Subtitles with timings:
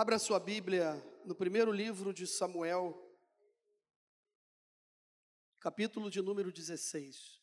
[0.00, 2.96] Abra sua Bíblia no primeiro livro de Samuel,
[5.58, 7.42] capítulo de número 16.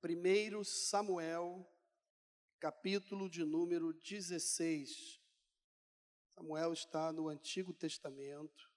[0.00, 1.64] Primeiro Samuel,
[2.58, 5.22] capítulo de número 16.
[6.34, 8.68] Samuel está no Antigo Testamento,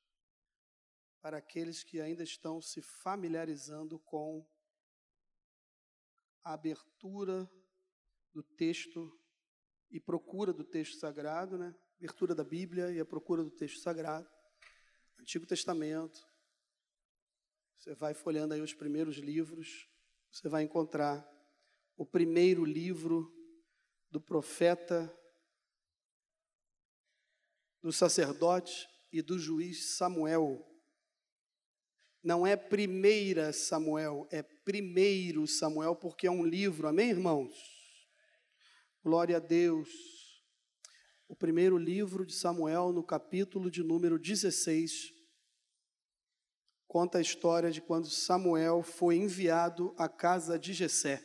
[1.19, 4.47] para aqueles que ainda estão se familiarizando com
[6.43, 7.51] a abertura
[8.31, 9.19] do texto
[9.89, 11.75] e procura do texto sagrado, né?
[11.99, 14.29] Abertura da Bíblia e a procura do texto sagrado.
[15.19, 16.27] Antigo Testamento.
[17.75, 19.89] Você vai folhando aí os primeiros livros,
[20.29, 21.27] você vai encontrar
[21.95, 23.33] o primeiro livro
[24.11, 25.11] do profeta,
[27.81, 30.63] do sacerdote e do juiz Samuel.
[32.21, 37.55] Não é primeira Samuel, é primeiro Samuel, porque é um livro, amém, irmãos?
[39.01, 40.16] Glória a Deus.
[41.29, 45.13] O primeiro livro de Samuel, no capítulo de número 16,
[46.87, 51.21] conta a história de quando Samuel foi enviado à casa de Jessé.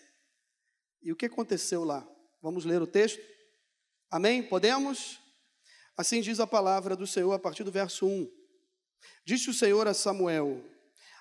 [1.00, 2.04] E o que aconteceu lá?
[2.40, 3.22] Vamos ler o texto?
[4.10, 4.42] Amém?
[4.42, 5.20] Podemos?
[5.96, 8.28] Assim diz a palavra do Senhor a partir do verso 1.
[9.24, 10.64] Disse o Senhor a Samuel: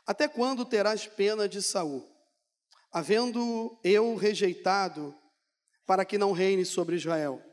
[0.07, 2.03] Até quando terás pena de Saul,
[2.91, 5.16] havendo eu rejeitado
[5.85, 7.50] para que não reine sobre Israel?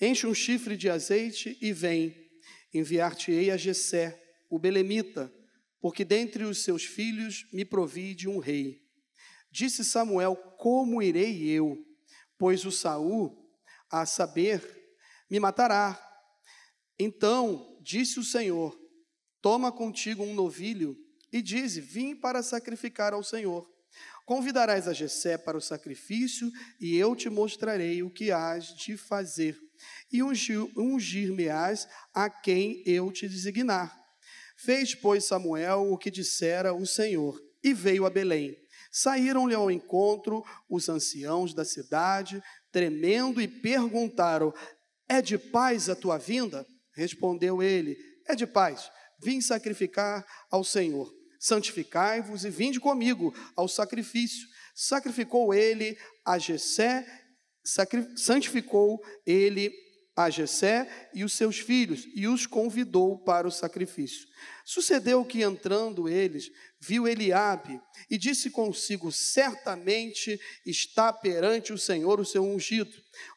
[0.00, 2.14] Enche um chifre de azeite e vem,
[2.72, 5.32] enviar-te-ei a Jessé, o belemita,
[5.80, 8.82] porque dentre os seus filhos me provi de um rei.
[9.50, 11.84] Disse Samuel: Como irei eu?
[12.36, 13.36] Pois o Saul,
[13.90, 14.62] a saber,
[15.28, 16.00] me matará.
[16.98, 18.78] Então disse o Senhor:
[19.40, 20.96] Toma contigo um novilho
[21.32, 23.68] e dize: Vim para sacrificar ao Senhor.
[24.28, 29.58] Convidarás a Jessé para o sacrifício e eu te mostrarei o que hás de fazer.
[30.12, 33.90] E ungir-me-ás a quem eu te designar.
[34.54, 38.54] Fez, pois, Samuel o que dissera o Senhor e veio a Belém.
[38.92, 44.52] Saíram-lhe ao encontro os anciãos da cidade, tremendo, e perguntaram:
[45.08, 46.66] É de paz a tua vinda?
[46.94, 47.96] Respondeu ele:
[48.26, 48.90] É de paz.
[49.22, 51.17] Vim sacrificar ao Senhor.
[51.38, 54.46] Santificai-vos e vinde comigo ao sacrifício.
[54.74, 57.06] Sacrificou ele a Jessé,
[58.16, 59.72] santificou ele
[60.18, 64.26] a Jessé e os seus filhos e os convidou para o sacrifício.
[64.64, 67.80] Sucedeu que entrando eles, viu Eliabe
[68.10, 72.90] e disse consigo: Certamente está perante o Senhor o seu ungido.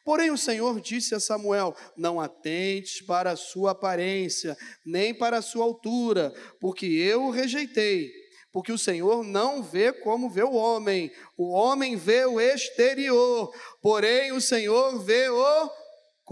[0.04, 5.42] Porém o Senhor disse a Samuel: Não atentes para a sua aparência, nem para a
[5.42, 8.10] sua altura, porque eu o rejeitei.
[8.50, 13.50] Porque o Senhor não vê como vê o homem, o homem vê o exterior,
[13.80, 15.42] porém o Senhor vê o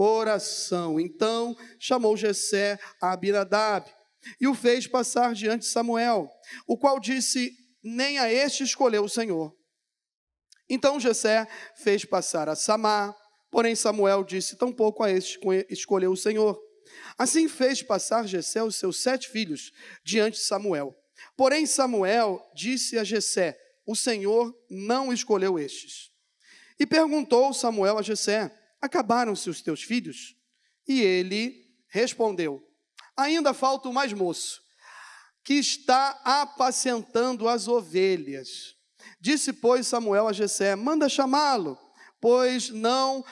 [0.01, 0.99] coração.
[0.99, 3.87] Então chamou Jessé a Abinadab
[4.39, 6.27] e o fez passar diante de Samuel,
[6.65, 7.51] o qual disse:
[7.83, 9.55] Nem a este escolheu o Senhor.
[10.67, 13.15] Então Jessé fez passar a Samar,
[13.51, 15.39] porém Samuel disse: Tampouco a este
[15.69, 16.59] escolheu o Senhor.
[17.15, 19.71] Assim fez passar Jessé os seus sete filhos
[20.03, 20.95] diante de Samuel.
[21.37, 26.09] Porém Samuel disse a Jessé: O Senhor não escolheu estes.
[26.79, 28.51] E perguntou Samuel a Jessé:
[28.81, 30.35] Acabaram-se os teus filhos?
[30.87, 32.61] E ele respondeu:
[33.15, 34.61] Ainda falta o mais moço,
[35.43, 38.75] que está apacentando as ovelhas.
[39.19, 41.77] Disse, pois, Samuel a Jessé: Manda chamá-lo,
[42.19, 43.23] pois não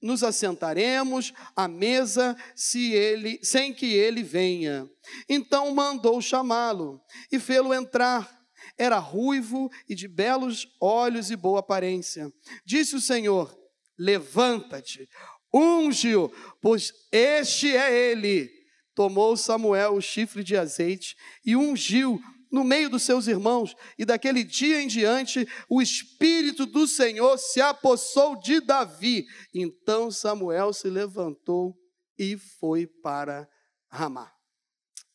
[0.00, 4.88] nos assentaremos à mesa se ele, sem que ele venha.
[5.28, 8.40] Então mandou chamá-lo e fê-lo entrar.
[8.76, 12.32] Era ruivo e de belos olhos e boa aparência.
[12.64, 13.61] Disse o Senhor:
[14.02, 15.08] Levanta-te,
[15.54, 16.28] unge-o,
[16.60, 18.50] pois este é ele.
[18.96, 22.20] Tomou Samuel o chifre de azeite e ungiu
[22.50, 27.60] no meio dos seus irmãos, e daquele dia em diante o Espírito do Senhor se
[27.60, 29.24] apossou de Davi.
[29.54, 31.74] Então Samuel se levantou
[32.18, 33.48] e foi para
[33.88, 34.32] Ramá.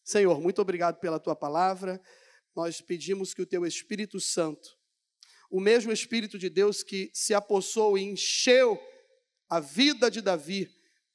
[0.01, 2.01] Senhor, muito obrigado pela tua palavra.
[2.55, 4.76] Nós pedimos que o teu Espírito Santo
[5.49, 8.79] o mesmo Espírito de Deus que se apossou e encheu
[9.49, 10.69] a vida de Davi,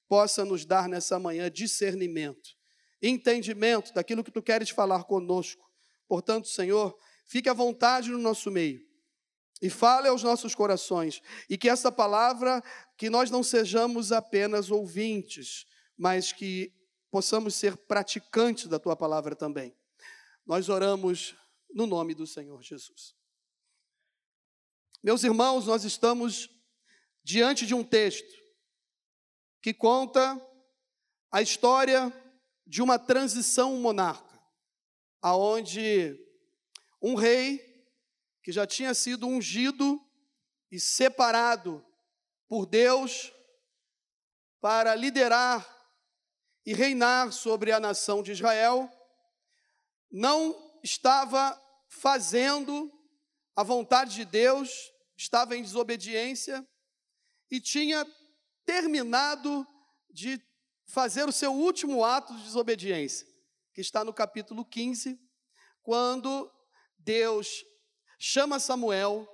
[0.08, 2.50] possa nos dar nessa manhã discernimento,
[3.00, 5.70] entendimento daquilo que tu queres falar conosco.
[6.06, 8.80] Portanto, Senhor, fique à vontade no nosso meio
[9.60, 12.60] e fale aos nossos corações, e que essa palavra,
[12.98, 16.72] que nós não sejamos apenas ouvintes, mas que
[17.12, 19.72] possamos ser praticantes da tua palavra também.
[20.44, 21.36] Nós oramos
[21.72, 23.14] no nome do Senhor Jesus.
[25.04, 26.48] Meus irmãos, nós estamos
[27.24, 28.40] diante de um texto
[29.60, 30.40] que conta
[31.28, 32.12] a história
[32.64, 34.40] de uma transição monarca,
[35.20, 36.16] aonde
[37.02, 37.84] um rei
[38.44, 40.00] que já tinha sido ungido
[40.70, 41.84] e separado
[42.46, 43.32] por Deus
[44.60, 45.66] para liderar
[46.64, 48.88] e reinar sobre a nação de Israel,
[50.08, 52.88] não estava fazendo
[53.54, 56.66] a vontade de Deus, estava em desobediência
[57.50, 58.06] e tinha
[58.64, 59.66] terminado
[60.10, 60.40] de
[60.86, 63.26] fazer o seu último ato de desobediência,
[63.72, 65.20] que está no capítulo 15,
[65.82, 66.50] quando
[66.98, 67.64] Deus
[68.18, 69.28] chama Samuel,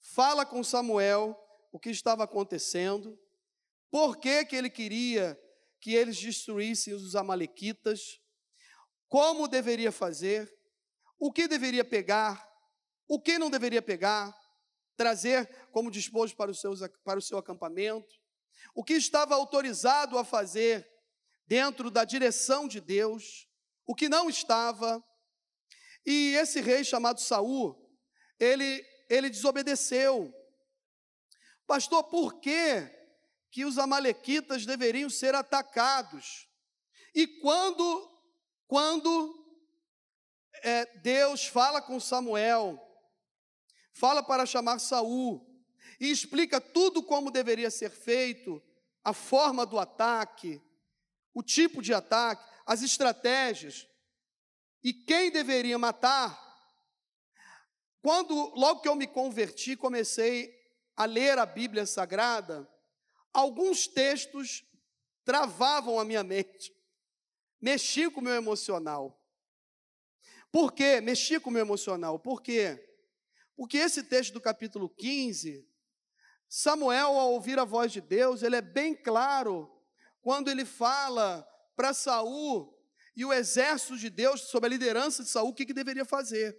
[0.00, 1.38] fala com Samuel
[1.70, 3.18] o que estava acontecendo,
[3.90, 5.38] por que, que ele queria
[5.80, 8.20] que eles destruíssem os amalequitas,
[9.08, 10.52] como deveria fazer,
[11.18, 12.51] o que deveria pegar,
[13.08, 14.34] o que não deveria pegar,
[14.96, 18.20] trazer como disposto para, os seus, para o seu acampamento,
[18.74, 20.88] o que estava autorizado a fazer
[21.46, 23.48] dentro da direção de Deus,
[23.86, 25.02] o que não estava.
[26.06, 27.76] E esse rei chamado Saul,
[28.38, 30.32] ele, ele desobedeceu.
[31.66, 32.88] Pastor, por que,
[33.50, 36.48] que os amalequitas deveriam ser atacados?
[37.14, 38.10] E quando,
[38.66, 39.42] quando
[40.62, 42.80] é, Deus fala com Samuel,
[43.92, 45.46] fala para chamar Saul
[46.00, 48.62] e explica tudo como deveria ser feito,
[49.04, 50.60] a forma do ataque,
[51.34, 53.86] o tipo de ataque, as estratégias
[54.82, 56.40] e quem deveria matar.
[58.00, 60.52] Quando, logo que eu me converti, comecei
[60.96, 62.68] a ler a Bíblia Sagrada,
[63.32, 64.64] alguns textos
[65.24, 66.74] travavam a minha mente,
[67.60, 69.18] mexiam com o meu emocional.
[70.50, 71.00] Por quê?
[71.00, 72.18] Mexia com o meu emocional.
[72.18, 72.91] Por quê?
[73.56, 75.66] Porque esse texto do capítulo 15,
[76.48, 79.70] Samuel, ao ouvir a voz de Deus, ele é bem claro
[80.20, 82.78] quando ele fala para Saul
[83.16, 86.58] e o exército de Deus, sob a liderança de Saul, o que, que deveria fazer.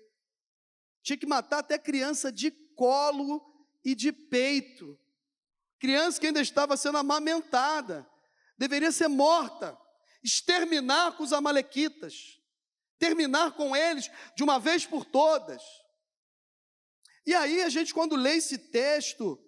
[1.01, 3.41] Tinha que matar até criança de colo
[3.83, 4.97] e de peito.
[5.79, 8.07] Criança que ainda estava sendo amamentada,
[8.57, 9.77] deveria ser morta,
[10.23, 12.39] exterminar com os amalequitas,
[12.97, 15.61] terminar com eles de uma vez por todas.
[17.25, 19.39] E aí a gente, quando lê esse texto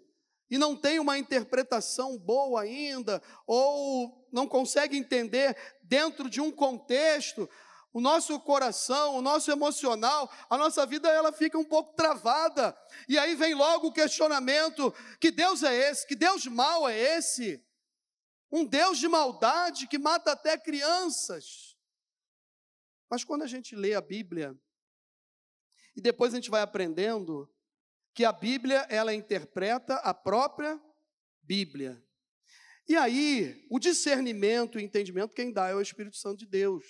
[0.50, 7.50] e não tem uma interpretação boa ainda, ou não consegue entender dentro de um contexto,
[7.96, 12.78] o nosso coração, o nosso emocional, a nossa vida ela fica um pouco travada.
[13.08, 16.06] E aí vem logo o questionamento: que Deus é esse?
[16.06, 17.66] Que Deus mau é esse?
[18.52, 21.78] Um Deus de maldade que mata até crianças.
[23.10, 24.54] Mas quando a gente lê a Bíblia
[25.96, 27.50] e depois a gente vai aprendendo
[28.16, 30.82] que a Bíblia ela interpreta a própria
[31.44, 32.02] Bíblia.
[32.88, 36.86] E aí, o discernimento e entendimento quem dá é o Espírito Santo de Deus.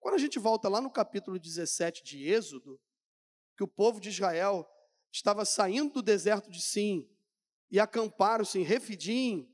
[0.00, 2.80] Quando a gente volta lá no capítulo 17 de Êxodo,
[3.54, 4.66] que o povo de Israel
[5.12, 7.06] estava saindo do deserto de Sim
[7.70, 9.46] e acamparam-se em Refidim,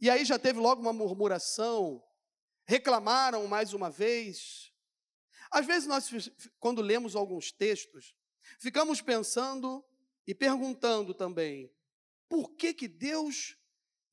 [0.00, 2.00] e aí já teve logo uma murmuração,
[2.64, 4.72] reclamaram mais uma vez.
[5.50, 6.08] Às vezes nós,
[6.60, 8.14] quando lemos alguns textos,
[8.58, 9.84] ficamos pensando
[10.26, 11.72] e perguntando também,
[12.28, 13.56] por que que Deus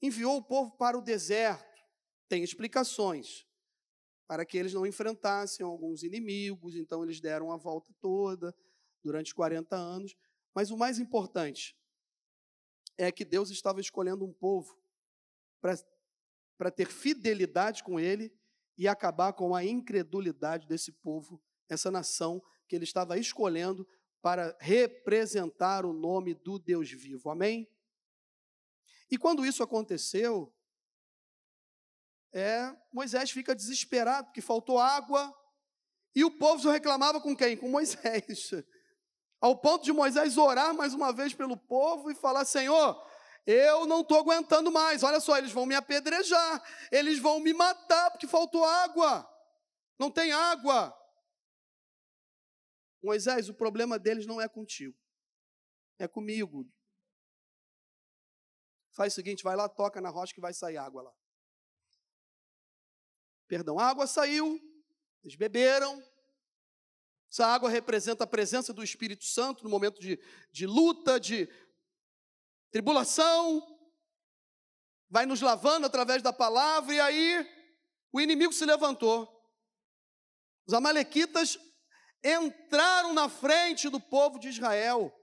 [0.02, 1.82] enviou o povo para o deserto?
[2.28, 3.48] Tem explicações
[4.28, 8.56] para que eles não enfrentassem alguns inimigos, então eles deram a volta toda
[9.04, 10.16] durante 40 anos.
[10.54, 11.78] Mas o mais importante
[12.98, 14.80] é que Deus estava escolhendo um povo
[15.60, 18.34] para ter fidelidade com ele
[18.78, 23.88] e acabar com a incredulidade desse povo, essa nação que ele estava escolhendo
[24.22, 27.30] para representar o nome do Deus vivo.
[27.30, 27.68] Amém?
[29.10, 30.54] E quando isso aconteceu,
[32.32, 35.36] é, Moisés fica desesperado porque faltou água
[36.16, 37.58] e o povo só reclamava com quem?
[37.58, 38.52] Com Moisés.
[39.42, 43.04] Ao ponto de Moisés orar mais uma vez pelo povo e falar: Senhor,
[43.46, 45.04] eu não estou aguentando mais.
[45.04, 49.28] Olha só, eles vão me apedrejar, eles vão me matar porque faltou água.
[49.98, 50.96] Não tem água.
[53.02, 54.98] Moisés, o problema deles não é contigo,
[55.98, 56.72] é comigo.
[58.92, 61.14] Faz o seguinte: vai lá, toca na rocha que vai sair água lá.
[63.48, 64.60] Perdão, a água saiu,
[65.24, 66.02] eles beberam.
[67.32, 70.20] Essa água representa a presença do Espírito Santo no momento de,
[70.52, 71.48] de luta, de
[72.72, 73.66] tribulação.
[75.10, 77.46] Vai nos lavando através da palavra, e aí
[78.12, 79.28] o inimigo se levantou.
[80.68, 81.58] Os Amalequitas
[82.24, 85.14] entraram na frente do povo de Israel,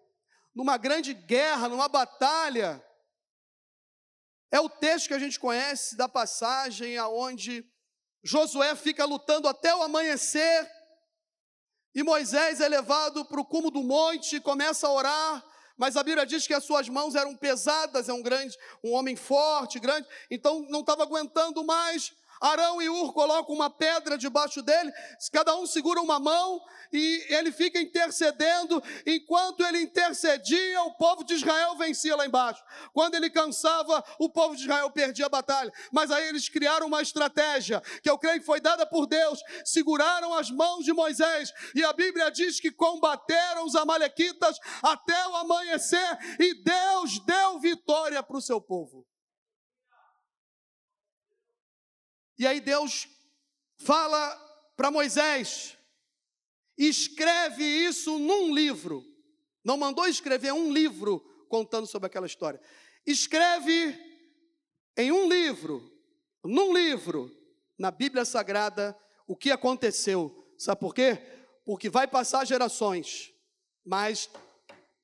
[0.55, 2.85] numa grande guerra, numa batalha.
[4.51, 7.65] É o texto que a gente conhece da passagem aonde
[8.23, 10.69] Josué fica lutando até o amanhecer
[11.95, 15.45] e Moisés é levado para o cume do monte começa a orar,
[15.77, 19.17] mas a Bíblia diz que as suas mãos eram pesadas, é um grande, um homem
[19.17, 22.13] forte, grande, então não estava aguentando mais.
[22.41, 24.93] Arão e Ur colocam uma pedra debaixo dele,
[25.33, 26.61] cada um segura uma mão
[26.93, 28.83] e ele fica intercedendo.
[29.07, 32.63] Enquanto ele intercedia, o povo de Israel vencia lá embaixo.
[32.93, 35.73] Quando ele cansava, o povo de Israel perdia a batalha.
[35.93, 39.41] Mas aí eles criaram uma estratégia, que eu creio que foi dada por Deus.
[39.65, 45.37] Seguraram as mãos de Moisés, e a Bíblia diz que combateram os Amalequitas até o
[45.37, 49.07] amanhecer, e Deus deu vitória para o seu povo.
[52.39, 53.09] E aí Deus
[53.79, 54.37] fala
[54.77, 55.77] para Moisés:
[56.77, 59.05] escreve isso num livro.
[59.65, 62.61] Não mandou escrever um livro contando sobre aquela história.
[63.05, 63.99] Escreve
[64.97, 65.93] em um livro,
[66.45, 67.31] num livro,
[67.79, 70.35] na Bíblia Sagrada, o que aconteceu.
[70.57, 71.19] Sabe por quê?
[71.65, 73.33] Porque vai passar gerações,
[73.85, 74.31] mas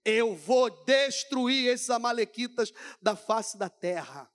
[0.05, 4.31] eu vou destruir esses amalequitas da face da terra.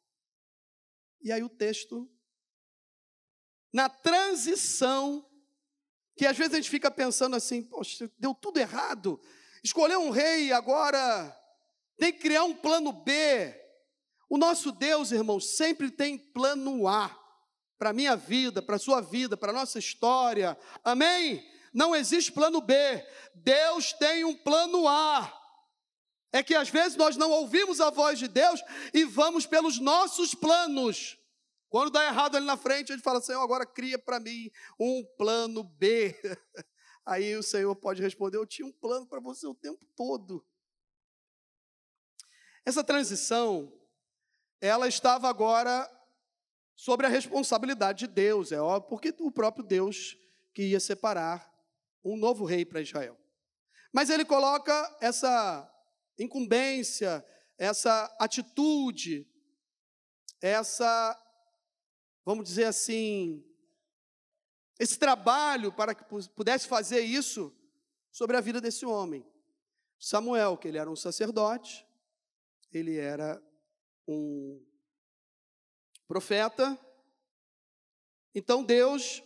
[1.22, 2.10] E aí o texto
[3.74, 5.26] na transição,
[6.16, 9.20] que às vezes a gente fica pensando assim, poxa, deu tudo errado.
[9.64, 11.36] Escolheu um rei agora
[12.00, 13.54] tem que criar um plano B.
[14.30, 17.16] O nosso Deus, irmãos, sempre tem plano A
[17.78, 20.58] para a minha vida, para a sua vida, para a nossa história.
[20.84, 21.46] Amém?
[21.74, 22.74] Não existe plano B.
[23.36, 25.36] Deus tem um plano A.
[26.32, 28.62] É que às vezes nós não ouvimos a voz de Deus
[28.94, 31.18] e vamos pelos nossos planos.
[31.70, 34.50] Quando dá errado ali na frente, gente fala, Senhor, agora cria para mim
[34.80, 36.16] um plano B.
[37.06, 40.46] Aí o Senhor pode responder, eu tinha um plano para você o tempo todo.
[42.66, 43.72] Essa transição,
[44.60, 45.90] ela estava agora
[46.76, 50.18] sobre a responsabilidade de Deus, é óbvio, porque o próprio Deus
[50.54, 51.52] que ia separar
[52.04, 53.18] um novo rei para Israel.
[53.92, 55.70] Mas ele coloca essa
[56.18, 57.26] incumbência,
[57.58, 59.28] essa atitude,
[60.42, 61.20] essa
[62.26, 63.44] vamos dizer assim,
[64.80, 66.04] esse trabalho para que
[66.36, 67.54] pudesse fazer isso
[68.12, 69.26] sobre a vida desse homem.
[70.00, 71.86] Samuel, que ele era um sacerdote,
[72.72, 73.42] ele era
[74.08, 74.66] um
[76.08, 76.80] profeta,
[78.34, 79.22] então Deus,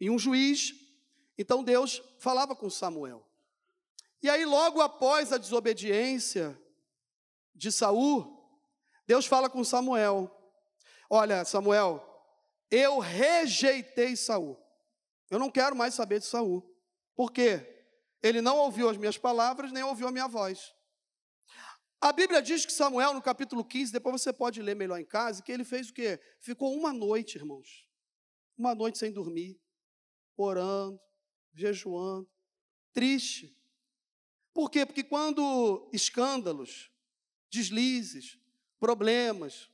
[0.00, 0.74] e um juiz,
[1.38, 3.26] então Deus falava com Samuel.
[4.20, 6.60] E aí, logo após a desobediência
[7.54, 8.42] de Saul,
[9.06, 10.30] Deus fala com Samuel:
[11.08, 12.11] Olha, Samuel,
[12.72, 14.58] eu rejeitei Saul.
[15.30, 16.66] Eu não quero mais saber de Saul.
[17.14, 17.68] Por quê?
[18.22, 20.74] Ele não ouviu as minhas palavras, nem ouviu a minha voz.
[22.00, 25.42] A Bíblia diz que Samuel, no capítulo 15, depois você pode ler melhor em casa,
[25.42, 26.18] que ele fez o quê?
[26.40, 27.86] Ficou uma noite, irmãos.
[28.56, 29.60] Uma noite sem dormir,
[30.34, 30.98] orando,
[31.52, 32.28] jejuando,
[32.92, 33.54] triste.
[34.54, 34.86] Por quê?
[34.86, 36.90] Porque quando escândalos,
[37.50, 38.38] deslizes,
[38.80, 39.70] problemas,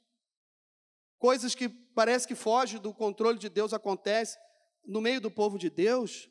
[1.18, 4.38] coisas que parece que foge do controle de Deus acontece
[4.86, 6.30] no meio do povo de Deus,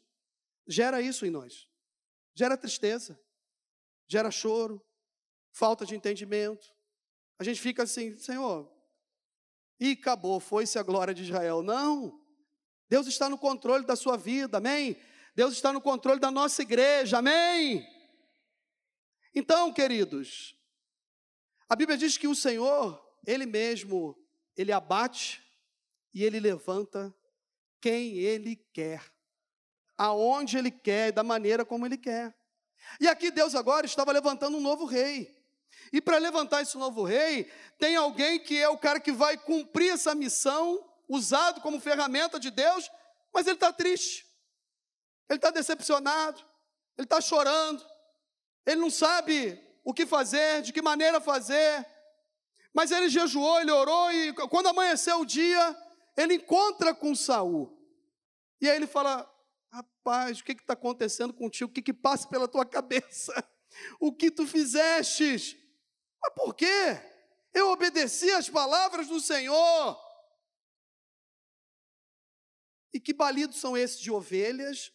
[0.65, 1.67] gera isso em nós.
[2.33, 3.19] Gera tristeza,
[4.07, 4.81] gera choro,
[5.51, 6.73] falta de entendimento.
[7.37, 8.73] A gente fica assim, Senhor,
[9.77, 11.61] e acabou, foi-se a glória de Israel.
[11.61, 12.17] Não.
[12.87, 14.95] Deus está no controle da sua vida, amém?
[15.35, 17.85] Deus está no controle da nossa igreja, amém?
[19.35, 20.57] Então, queridos,
[21.67, 24.17] a Bíblia diz que o Senhor, Ele mesmo,
[24.55, 25.45] ele abate
[26.17, 27.15] e ele levanta
[27.79, 29.05] quem ele quer,
[29.95, 32.35] aonde ele quer da maneira como ele quer.
[32.99, 35.31] E aqui Deus agora estava levantando um novo rei.
[35.93, 37.43] E para levantar esse novo rei,
[37.77, 42.49] tem alguém que é o cara que vai cumprir essa missão, usado como ferramenta de
[42.49, 42.89] Deus,
[43.31, 44.25] mas ele está triste,
[45.29, 46.43] ele está decepcionado,
[46.97, 47.85] ele está chorando,
[48.65, 51.85] ele não sabe o que fazer, de que maneira fazer,
[52.73, 55.77] mas ele jejuou, ele orou e quando amanheceu o dia,
[56.17, 57.71] ele encontra com Saul.
[58.59, 59.31] E aí ele fala:
[59.71, 61.69] Rapaz, o que está acontecendo contigo?
[61.69, 63.33] O que, que passa pela tua cabeça?
[63.99, 65.55] O que tu fizestes?
[66.19, 66.99] Mas por quê?
[67.53, 69.99] Eu obedeci às palavras do Senhor.
[72.93, 74.91] E que balidos são esses de ovelhas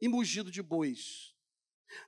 [0.00, 1.34] e mugido de bois?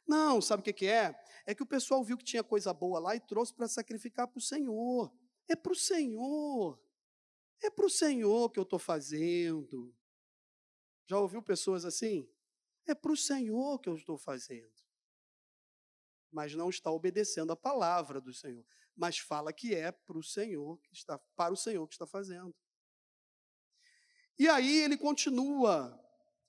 [0.06, 1.18] Não, sabe o que, que é?
[1.46, 4.38] É que o pessoal viu que tinha coisa boa lá e trouxe para sacrificar para
[4.38, 5.12] o Senhor.
[5.48, 6.81] É para o Senhor.
[7.62, 9.94] É para o Senhor que eu estou fazendo.
[11.06, 12.28] Já ouviu pessoas assim?
[12.86, 14.72] É para o Senhor que eu estou fazendo.
[16.30, 18.64] Mas não está obedecendo a palavra do Senhor.
[18.94, 22.54] mas fala que é para o Senhor que está para o Senhor que está fazendo.
[24.38, 25.98] E aí ele continua,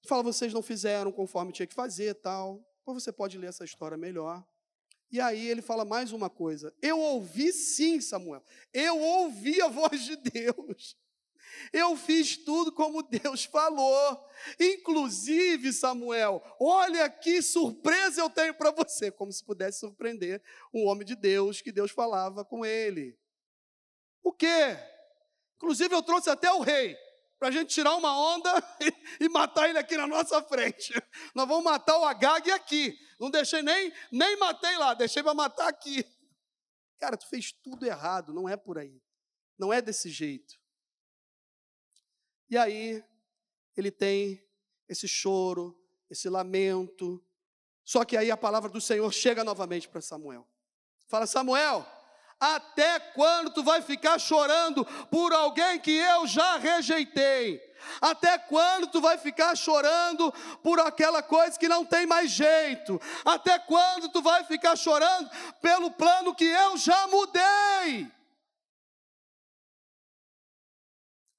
[0.05, 2.65] fala vocês não fizeram conforme tinha que fazer, tal.
[2.85, 4.45] Ou você pode ler essa história melhor.
[5.11, 6.73] E aí ele fala mais uma coisa.
[6.81, 8.43] Eu ouvi sim, Samuel.
[8.73, 10.97] Eu ouvi a voz de Deus.
[11.71, 14.29] Eu fiz tudo como Deus falou.
[14.59, 20.41] Inclusive, Samuel, olha que surpresa eu tenho para você, como se pudesse surpreender
[20.73, 23.17] um homem de Deus que Deus falava com ele.
[24.21, 24.77] O quê?
[25.57, 26.97] Inclusive, eu trouxe até o rei
[27.43, 28.49] para a gente tirar uma onda
[29.19, 30.93] e, matar ele aqui na nossa frente.
[31.35, 32.97] Nós vamos matar o Agag aqui.
[33.19, 36.05] Não deixei nem, nem matei lá, deixei para matar aqui.
[36.97, 39.01] Cara, tu fez tudo errado, não é por aí.
[39.59, 40.57] Não é desse jeito.
[42.53, 43.03] E aí,
[43.75, 44.39] ele tem
[44.87, 45.75] esse choro,
[46.07, 47.19] esse lamento.
[47.83, 50.47] Só que aí a palavra do Senhor chega novamente para Samuel.
[51.07, 51.83] Fala, Samuel,
[52.39, 57.59] até quando tu vai ficar chorando por alguém que eu já rejeitei?
[57.99, 60.31] Até quando tu vai ficar chorando
[60.61, 63.01] por aquela coisa que não tem mais jeito?
[63.25, 65.27] Até quando tu vai ficar chorando
[65.59, 68.11] pelo plano que eu já mudei?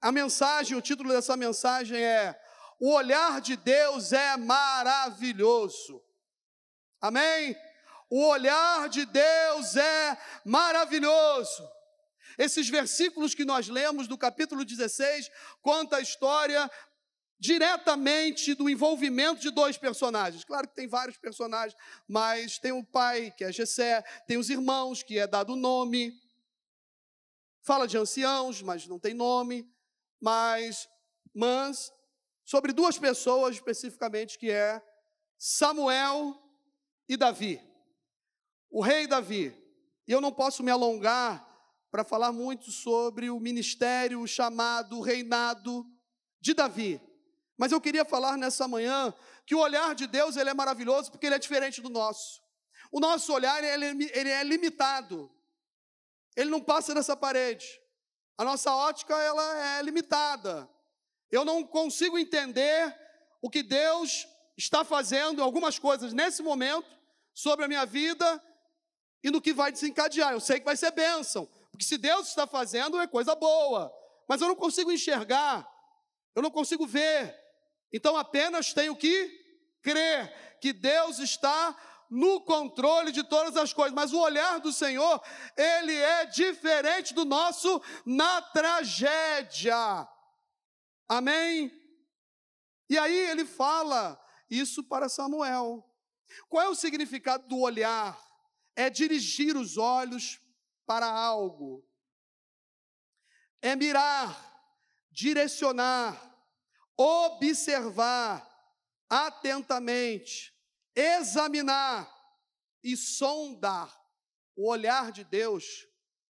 [0.04, 2.38] A mensagem, o título dessa mensagem é:
[2.78, 5.98] O olhar de Deus é maravilhoso.
[7.00, 7.56] Amém?
[8.10, 11.66] O olhar de Deus é maravilhoso.
[12.36, 15.30] Esses versículos que nós lemos do capítulo 16
[15.62, 16.70] conta a história
[17.38, 20.44] diretamente do envolvimento de dois personagens.
[20.44, 21.74] Claro que tem vários personagens,
[22.06, 26.12] mas tem o pai, que é Jessé, tem os irmãos, que é dado nome.
[27.62, 29.73] Fala de anciãos, mas não tem nome,
[30.24, 30.88] mas
[31.34, 31.92] mãs,
[32.46, 34.82] sobre duas pessoas especificamente, que é
[35.36, 36.34] Samuel
[37.06, 37.60] e Davi.
[38.70, 39.54] O rei Davi.
[40.08, 41.46] E eu não posso me alongar
[41.90, 45.84] para falar muito sobre o ministério, o chamado, o reinado
[46.40, 46.98] de Davi.
[47.58, 49.12] Mas eu queria falar nessa manhã
[49.44, 52.40] que o olhar de Deus ele é maravilhoso porque ele é diferente do nosso.
[52.90, 55.30] O nosso olhar ele, ele é limitado.
[56.34, 57.83] Ele não passa dessa parede.
[58.36, 60.68] A nossa ótica ela é limitada.
[61.30, 62.94] Eu não consigo entender
[63.40, 66.88] o que Deus está fazendo algumas coisas nesse momento
[67.32, 68.42] sobre a minha vida
[69.22, 70.32] e no que vai desencadear.
[70.32, 73.92] Eu sei que vai ser bênção, porque se Deus está fazendo, é coisa boa.
[74.28, 75.68] Mas eu não consigo enxergar,
[76.34, 77.36] eu não consigo ver.
[77.92, 79.28] Então apenas tenho que
[79.82, 81.76] crer que Deus está
[82.14, 85.20] no controle de todas as coisas, mas o olhar do Senhor,
[85.56, 90.08] ele é diferente do nosso na tragédia.
[91.08, 91.72] Amém?
[92.88, 95.84] E aí ele fala isso para Samuel.
[96.48, 98.16] Qual é o significado do olhar?
[98.76, 100.40] É dirigir os olhos
[100.86, 101.84] para algo.
[103.60, 104.40] É mirar,
[105.10, 106.16] direcionar,
[106.96, 108.48] observar
[109.10, 110.53] atentamente,
[110.94, 112.12] examinar
[112.82, 113.94] e sondar.
[114.56, 115.86] O olhar de Deus,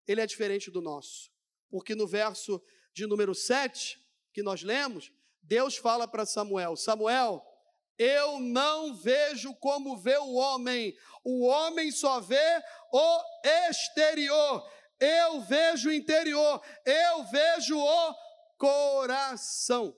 [0.06, 1.30] ele é diferente do nosso.
[1.70, 3.98] Porque no verso de número 7,
[4.32, 5.10] que nós lemos,
[5.42, 7.42] Deus fala para Samuel: Samuel,
[7.98, 13.22] eu não vejo como vê o homem, o homem só vê o
[13.68, 14.66] exterior,
[14.98, 18.14] eu vejo o interior, eu vejo o
[18.56, 19.96] coração.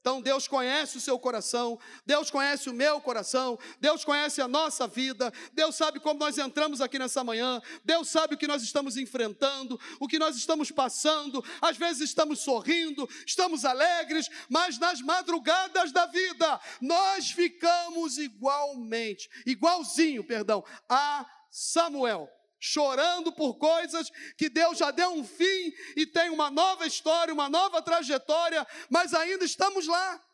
[0.00, 4.86] Então Deus conhece o seu coração, Deus conhece o meu coração, Deus conhece a nossa
[4.86, 8.96] vida, Deus sabe como nós entramos aqui nessa manhã, Deus sabe o que nós estamos
[8.96, 15.90] enfrentando, o que nós estamos passando, às vezes estamos sorrindo, estamos alegres, mas nas madrugadas
[15.92, 24.90] da vida nós ficamos igualmente, igualzinho, perdão, a Samuel chorando por coisas que Deus já
[24.90, 30.24] deu um fim e tem uma nova história, uma nova trajetória, mas ainda estamos lá,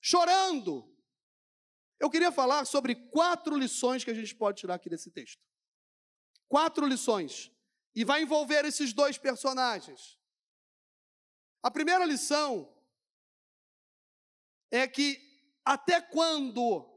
[0.00, 0.84] chorando.
[2.00, 5.42] Eu queria falar sobre quatro lições que a gente pode tirar aqui desse texto.
[6.48, 7.50] Quatro lições.
[7.94, 10.16] E vai envolver esses dois personagens.
[11.62, 12.72] A primeira lição
[14.70, 15.18] é que
[15.64, 16.88] até quando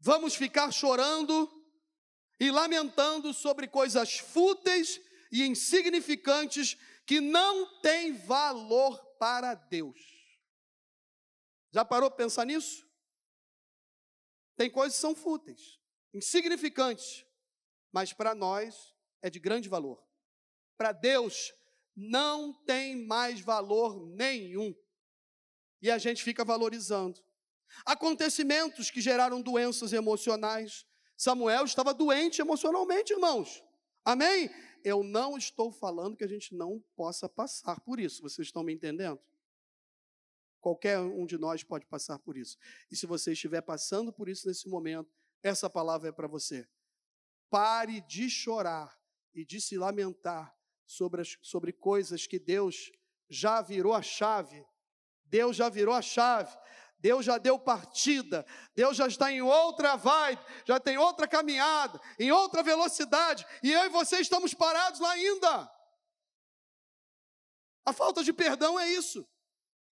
[0.00, 1.61] vamos ficar chorando
[2.42, 5.00] e lamentando sobre coisas fúteis
[5.30, 6.76] e insignificantes
[7.06, 9.96] que não têm valor para Deus.
[11.70, 12.84] Já parou para pensar nisso?
[14.56, 15.78] Tem coisas que são fúteis,
[16.12, 17.24] insignificantes,
[17.92, 20.04] mas para nós é de grande valor.
[20.76, 21.54] Para Deus
[21.94, 24.74] não tem mais valor nenhum.
[25.80, 27.24] E a gente fica valorizando.
[27.86, 30.84] Acontecimentos que geraram doenças emocionais,
[31.22, 33.62] Samuel estava doente emocionalmente, irmãos.
[34.04, 34.50] Amém?
[34.82, 38.20] Eu não estou falando que a gente não possa passar por isso.
[38.22, 39.20] Vocês estão me entendendo?
[40.60, 42.58] Qualquer um de nós pode passar por isso.
[42.90, 45.08] E se você estiver passando por isso nesse momento,
[45.44, 46.68] essa palavra é para você.
[47.48, 49.00] Pare de chorar
[49.32, 50.52] e de se lamentar
[50.84, 52.90] sobre, as, sobre coisas que Deus
[53.28, 54.66] já virou a chave.
[55.26, 56.52] Deus já virou a chave.
[57.02, 62.30] Deus já deu partida, Deus já está em outra vibe, já tem outra caminhada, em
[62.30, 65.68] outra velocidade, e eu e você estamos parados lá ainda.
[67.84, 69.28] A falta de perdão é isso.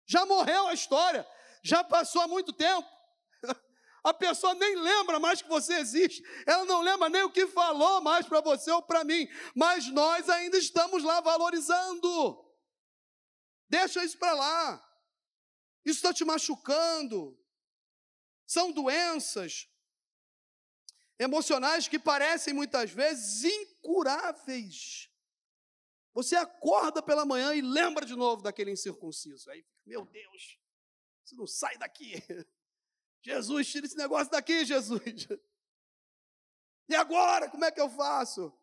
[0.07, 1.27] Já morreu a história,
[1.63, 2.89] já passou há muito tempo.
[4.03, 8.01] A pessoa nem lembra mais que você existe, ela não lembra nem o que falou
[8.01, 12.43] mais para você ou para mim, mas nós ainda estamos lá valorizando.
[13.67, 14.84] Deixa isso para lá.
[15.85, 17.39] Isso está te machucando.
[18.47, 19.69] São doenças
[21.19, 25.09] emocionais que parecem muitas vezes incuráveis.
[26.13, 29.49] Você acorda pela manhã e lembra de novo daquele incircunciso.
[29.51, 30.59] Aí, meu Deus,
[31.23, 32.13] você não sai daqui.
[33.21, 35.01] Jesus, tira esse negócio daqui, Jesus.
[36.87, 38.55] E agora, como é que eu faço?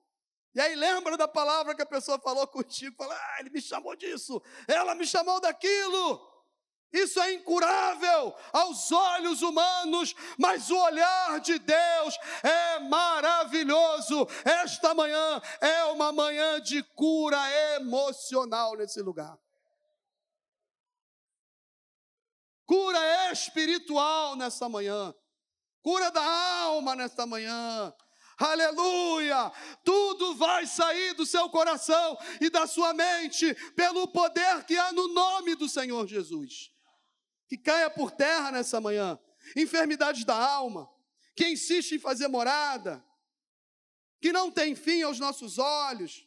[0.55, 3.97] E aí lembra da palavra que a pessoa falou contigo, fala, ah, ele me chamou
[3.97, 6.32] disso, ela me chamou daquilo.
[6.93, 14.29] Isso é incurável aos olhos humanos, mas o olhar de Deus é maravilhoso.
[14.45, 17.41] Esta manhã é uma manhã de cura
[17.77, 19.39] emocional nesse lugar.
[22.67, 25.15] Cura espiritual nessa manhã.
[25.83, 26.23] Cura da
[26.65, 27.93] alma nesta manhã.
[28.37, 29.51] Aleluia!
[29.83, 35.09] Tudo vai sair do seu coração e da sua mente pelo poder que há no
[35.09, 36.72] nome do Senhor Jesus
[37.53, 39.21] que caia por terra nessa manhã.
[39.55, 40.91] Enfermidades da alma,
[41.37, 43.05] que insiste em fazer morada,
[44.23, 46.27] que não tem fim aos nossos olhos.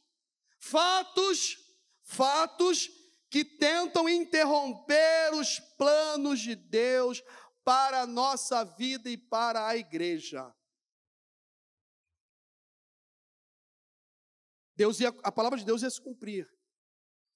[0.59, 1.57] Fatos,
[2.03, 2.91] fatos
[3.27, 7.23] que tentam interromper os planos de Deus
[7.63, 10.53] para a nossa vida e para a igreja.
[14.75, 16.47] Deus ia, a palavra de Deus ia se cumprir.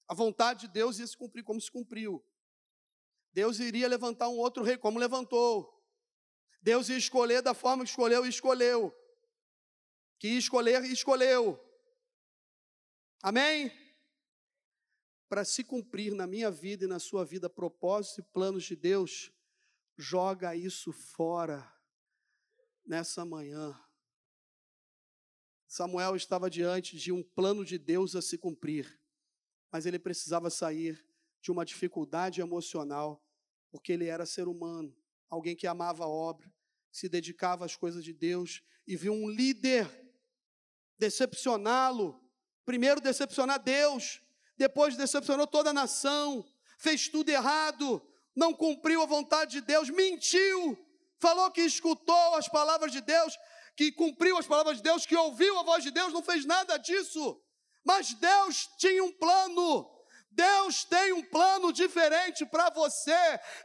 [0.07, 2.23] A vontade de Deus ia se cumprir como se cumpriu.
[3.31, 5.79] Deus iria levantar um outro rei, como levantou.
[6.61, 8.93] Deus ia escolher da forma que escolheu e escolheu.
[10.17, 11.59] Que ia escolher e escolheu.
[13.21, 13.71] Amém?
[15.27, 19.31] Para se cumprir na minha vida e na sua vida propósitos e planos de Deus,
[19.97, 21.71] joga isso fora
[22.85, 23.79] nessa manhã.
[25.67, 28.99] Samuel estava diante de um plano de Deus a se cumprir,
[29.71, 31.05] mas ele precisava sair
[31.41, 33.23] de uma dificuldade emocional,
[33.71, 34.95] porque ele era ser humano,
[35.29, 36.51] alguém que amava a obra,
[36.91, 39.87] se dedicava às coisas de Deus e viu um líder
[40.97, 42.19] decepcioná-lo.
[42.65, 44.21] Primeiro decepcionar Deus,
[44.57, 46.45] depois decepcionou toda a nação,
[46.77, 50.77] fez tudo errado, não cumpriu a vontade de Deus, mentiu,
[51.17, 53.37] falou que escutou as palavras de Deus,
[53.75, 56.77] que cumpriu as palavras de Deus, que ouviu a voz de Deus, não fez nada
[56.77, 57.41] disso.
[57.83, 59.89] Mas Deus tinha um plano,
[60.39, 63.11] Deus tem um plano diferente para você,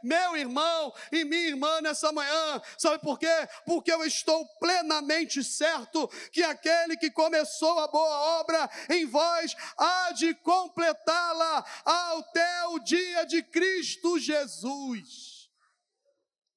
[0.03, 2.61] meu irmão e minha irmã, nessa manhã.
[2.77, 3.47] Sabe por quê?
[3.65, 10.11] Porque eu estou plenamente certo que aquele que começou a boa obra em vós há
[10.11, 15.49] de completá-la até o dia de Cristo Jesus.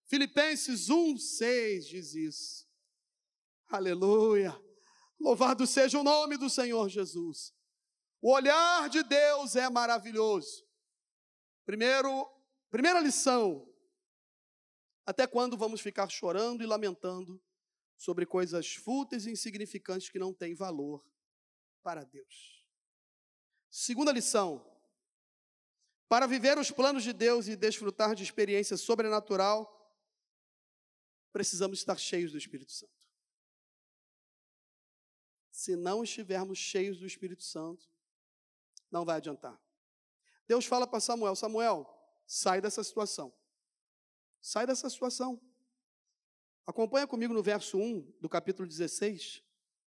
[0.09, 2.66] Filipenses 1,6 diz isso.
[3.68, 4.59] Aleluia.
[5.20, 7.57] Louvado seja o nome do Senhor Jesus.
[8.20, 10.66] O olhar de Deus é maravilhoso.
[11.64, 12.28] Primeiro,
[12.70, 13.68] primeira lição.
[15.07, 17.40] Até quando vamos ficar chorando e lamentando
[17.96, 21.04] sobre coisas fúteis e insignificantes que não têm valor
[21.83, 22.66] para Deus?
[23.70, 24.66] Segunda lição.
[26.09, 29.74] Para viver os planos de Deus e desfrutar de experiência sobrenatural,
[31.33, 32.92] precisamos estar cheios do Espírito Santo.
[35.50, 37.88] Se não estivermos cheios do Espírito Santo,
[38.90, 39.59] não vai adiantar.
[40.46, 41.87] Deus fala para Samuel: Samuel,
[42.27, 43.33] sai dessa situação.
[44.40, 45.40] Sai dessa situação.
[46.66, 49.42] Acompanha comigo no verso 1 do capítulo 16.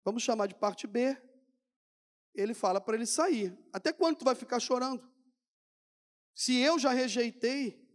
[0.04, 1.18] Vamos chamar de parte B.
[2.34, 3.58] Ele fala para ele sair.
[3.74, 5.10] Até quando tu vai ficar chorando?
[6.34, 7.86] Se eu já rejeitei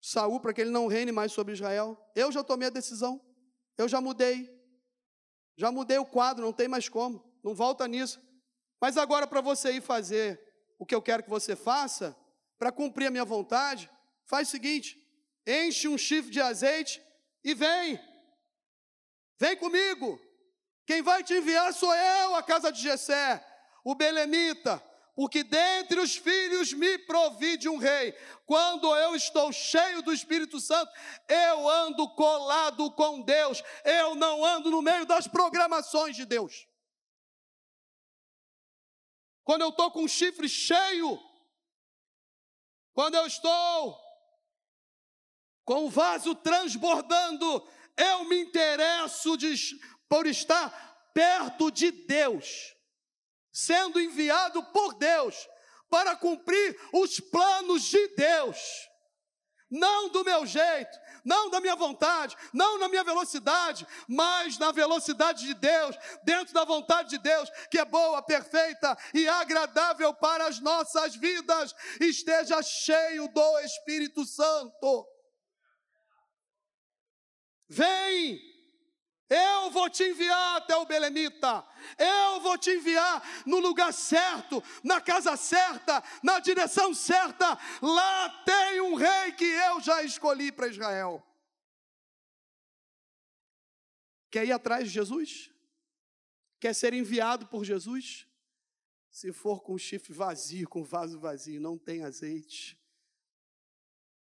[0.00, 3.20] Saul para que ele não reine mais sobre Israel, eu já tomei a decisão.
[3.78, 4.50] Eu já mudei.
[5.56, 7.24] Já mudei o quadro, não tem mais como.
[7.42, 8.20] Não volta nisso.
[8.82, 10.40] Mas agora, para você ir fazer
[10.76, 12.16] o que eu quero que você faça,
[12.58, 13.88] para cumprir a minha vontade,
[14.26, 15.00] faz o seguinte:
[15.46, 17.00] enche um chifre de azeite
[17.44, 18.00] e vem.
[19.38, 20.20] Vem comigo.
[20.84, 23.40] Quem vai te enviar sou eu, a casa de Jessé,
[23.84, 24.82] o belemita,
[25.14, 28.12] porque dentre os filhos me provide um rei.
[28.44, 30.90] Quando eu estou cheio do Espírito Santo,
[31.28, 36.66] eu ando colado com Deus, eu não ando no meio das programações de Deus.
[39.44, 41.18] Quando eu estou com o chifre cheio,
[42.92, 43.98] quando eu estou
[45.64, 49.54] com o vaso transbordando, eu me interesso de,
[50.08, 50.70] por estar
[51.14, 52.74] perto de Deus,
[53.50, 55.48] sendo enviado por Deus
[55.88, 58.58] para cumprir os planos de Deus,
[59.72, 65.46] não do meu jeito, não da minha vontade, não na minha velocidade, mas na velocidade
[65.46, 70.60] de Deus, dentro da vontade de Deus, que é boa, perfeita e agradável para as
[70.60, 71.74] nossas vidas.
[71.98, 75.08] Esteja cheio do Espírito Santo.
[77.66, 78.38] Vem,
[79.32, 81.66] eu vou te enviar até o Belemita,
[81.98, 87.58] eu vou te enviar no lugar certo, na casa certa, na direção certa.
[87.80, 91.22] Lá tem um rei que eu já escolhi para Israel.
[94.30, 95.50] Quer ir atrás de Jesus?
[96.60, 98.26] Quer ser enviado por Jesus?
[99.10, 102.80] Se for com o chifre vazio, com o vaso vazio, não tem azeite,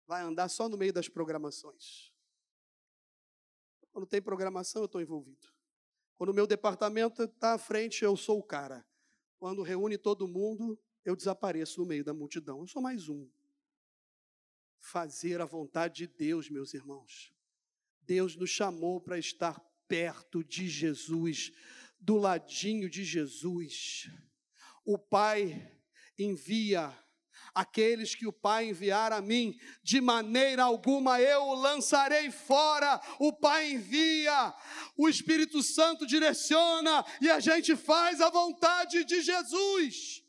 [0.07, 2.08] vai andar só no meio das programações.
[3.99, 5.45] Quando tem programação, eu estou envolvido.
[6.15, 8.87] Quando o meu departamento está à frente, eu sou o cara.
[9.37, 12.61] Quando reúne todo mundo, eu desapareço no meio da multidão.
[12.61, 13.27] Eu sou mais um.
[14.79, 17.33] Fazer a vontade de Deus, meus irmãos.
[18.01, 21.51] Deus nos chamou para estar perto de Jesus,
[21.99, 24.09] do ladinho de Jesus.
[24.85, 25.77] O Pai
[26.17, 26.97] envia
[27.53, 33.01] Aqueles que o Pai enviar a mim, de maneira alguma eu o lançarei fora.
[33.19, 34.53] O Pai envia,
[34.97, 40.23] o Espírito Santo direciona e a gente faz a vontade de Jesus.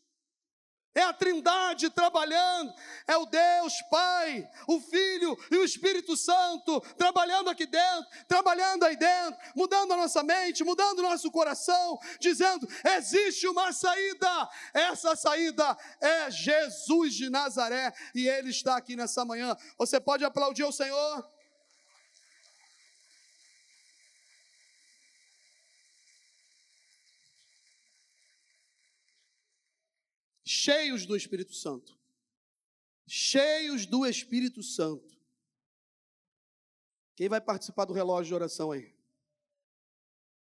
[0.92, 2.74] É a Trindade trabalhando,
[3.06, 8.96] é o Deus Pai, o Filho e o Espírito Santo trabalhando aqui dentro, trabalhando aí
[8.96, 14.48] dentro, mudando a nossa mente, mudando o nosso coração, dizendo: existe uma saída.
[14.74, 19.56] Essa saída é Jesus de Nazaré e Ele está aqui nessa manhã.
[19.78, 21.24] Você pode aplaudir o Senhor?
[30.60, 31.98] Cheios do Espírito Santo.
[33.06, 35.18] Cheios do Espírito Santo.
[37.16, 38.94] Quem vai participar do relógio de oração aí?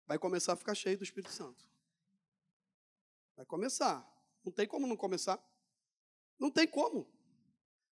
[0.05, 1.65] Vai começar a ficar cheio do Espírito Santo.
[3.35, 4.05] Vai começar.
[4.43, 5.39] Não tem como não começar.
[6.37, 7.07] Não tem como.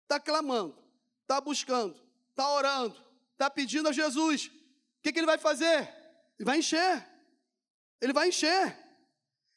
[0.03, 0.77] Está clamando,
[1.21, 4.47] está buscando, está orando, está pedindo a Jesus.
[4.47, 5.89] O que, que ele vai fazer?
[6.37, 7.07] Ele vai encher.
[8.01, 8.77] Ele vai encher.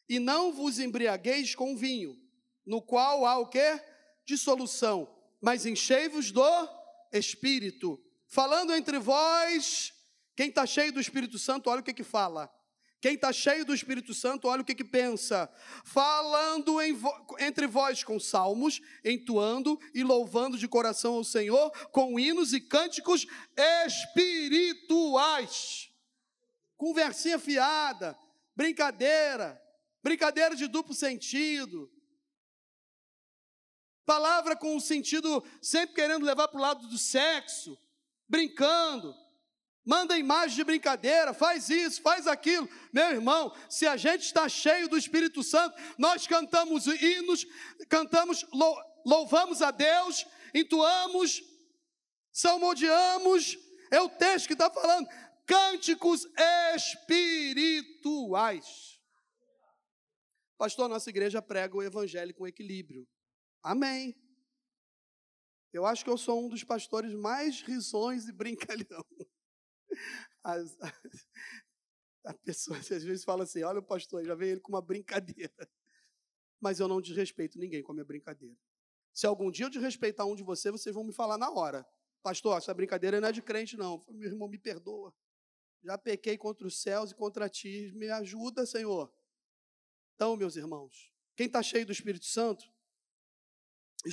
[0.09, 2.26] E não vos embriagueis com vinho,
[2.67, 3.81] no qual há o que?
[4.25, 5.09] Dissolução.
[5.41, 6.69] Mas enchei-vos do
[7.13, 8.03] Espírito.
[8.27, 9.95] Falando entre vós,
[10.35, 12.53] quem está cheio do Espírito Santo, olha o que que fala.
[13.01, 15.49] Quem está cheio do Espírito Santo, olha o que que pensa.
[15.85, 22.53] Falando vo entre vós com salmos, entoando e louvando de coração ao Senhor, com hinos
[22.53, 23.25] e cânticos
[23.87, 25.89] espirituais.
[26.77, 28.19] Conversinha fiada,
[28.57, 29.63] brincadeira,
[30.03, 31.89] brincadeira de duplo sentido,
[34.07, 37.77] Palavra com o sentido sempre querendo levar para o lado do sexo,
[38.29, 39.13] brincando,
[39.85, 42.69] manda imagem de brincadeira, faz isso, faz aquilo.
[42.93, 47.45] Meu irmão, se a gente está cheio do Espírito Santo, nós cantamos hinos,
[47.89, 48.47] cantamos,
[49.05, 51.43] louvamos a Deus, entoamos,
[52.33, 53.59] salmodiamos.
[53.91, 55.09] É o texto que está falando,
[55.45, 56.29] cânticos
[56.77, 59.01] espirituais.
[60.57, 63.05] Pastor, nossa igreja prega o evangelho com equilíbrio.
[63.67, 64.17] Amém.
[65.73, 69.05] Eu acho que eu sou um dos pastores mais risões e brincalhão.
[70.45, 71.29] As, as,
[72.25, 75.69] a pessoa às vezes fala assim: olha o pastor, já veio ele com uma brincadeira.
[76.61, 78.57] Mas eu não desrespeito ninguém com a minha brincadeira.
[79.13, 81.85] Se algum dia eu desrespeitar um de vocês, vocês vão me falar na hora.
[82.23, 84.01] Pastor, essa brincadeira não é de crente, não.
[84.11, 85.13] Meu irmão, me perdoa.
[85.83, 87.91] Já pequei contra os céus e contra ti.
[87.97, 89.13] Me ajuda, Senhor.
[90.15, 92.76] Então, meus irmãos, quem está cheio do Espírito Santo,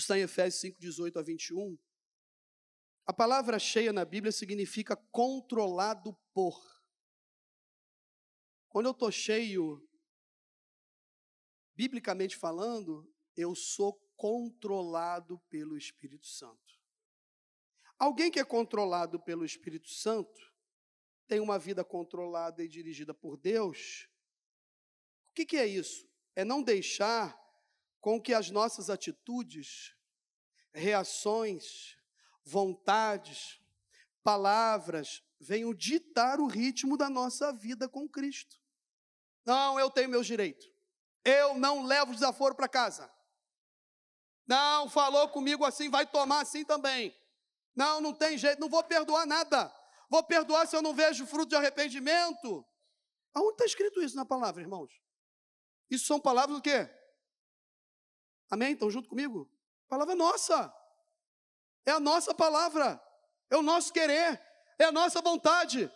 [0.02, 1.78] está em Efésios 5, 18 a 21.
[3.06, 6.60] A palavra cheia na Bíblia significa controlado por.
[8.70, 9.88] Quando eu estou cheio,
[11.76, 16.64] biblicamente falando, eu sou controlado pelo Espírito Santo.
[18.00, 20.54] Alguém que é controlado pelo Espírito Santo
[21.28, 24.08] tem uma vida controlada e dirigida por Deus,
[25.30, 26.08] O que, que é isso?
[26.36, 27.43] É não deixar
[28.04, 29.96] com que as nossas atitudes,
[30.74, 31.96] reações,
[32.44, 33.62] vontades,
[34.22, 38.58] palavras venham ditar o ritmo da nossa vida com Cristo.
[39.46, 40.70] Não, eu tenho meus direitos.
[41.24, 43.10] Eu não levo desaforo para casa.
[44.46, 47.18] Não, falou comigo assim, vai tomar assim também.
[47.74, 49.74] Não, não tem jeito, não vou perdoar nada.
[50.10, 52.66] Vou perdoar se eu não vejo fruto de arrependimento.
[53.34, 54.92] Aonde está escrito isso na palavra, irmãos?
[55.90, 56.90] Isso são palavras do quê?
[58.54, 58.74] Amém?
[58.74, 59.50] Estão junto comigo?
[59.88, 60.74] A palavra é nossa.
[61.86, 63.02] É a nossa palavra.
[63.50, 64.40] É o nosso querer.
[64.78, 65.92] É a nossa vontade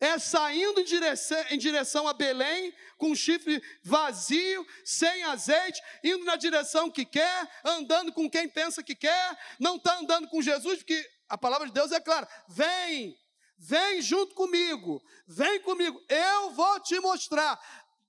[0.00, 6.24] é saindo em direção, em direção a Belém, com o chifre vazio, sem azeite, indo
[6.24, 10.78] na direção que quer, andando com quem pensa que quer, não está andando com Jesus,
[10.78, 13.14] porque a palavra de Deus é clara: vem,
[13.58, 17.60] vem junto comigo, vem comigo, eu vou te mostrar.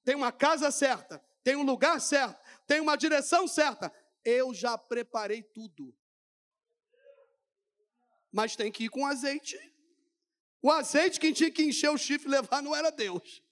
[0.05, 2.40] Tem uma casa certa, tem um lugar certo,
[2.71, 3.93] tem uma direção certa.
[4.23, 5.83] Eu já preparei tudo.
[8.31, 9.57] Mas tem que ir com azeite
[10.61, 13.43] o azeite, quem tinha que encher o chifre e levar não era Deus.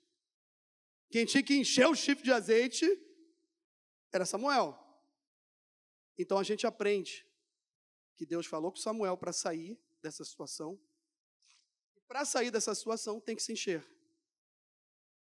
[1.10, 2.86] Quem tinha que encher o chifre de azeite
[4.12, 4.78] era Samuel.
[6.16, 7.28] Então a gente aprende
[8.16, 10.80] que Deus falou com Samuel para sair dessa situação.
[11.96, 13.84] E para sair dessa situação tem que se encher.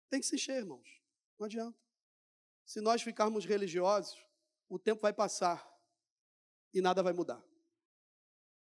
[0.09, 0.87] Tem que se encher, irmãos.
[1.37, 1.77] Não adianta.
[2.65, 4.17] Se nós ficarmos religiosos,
[4.69, 5.69] o tempo vai passar
[6.73, 7.43] e nada vai mudar.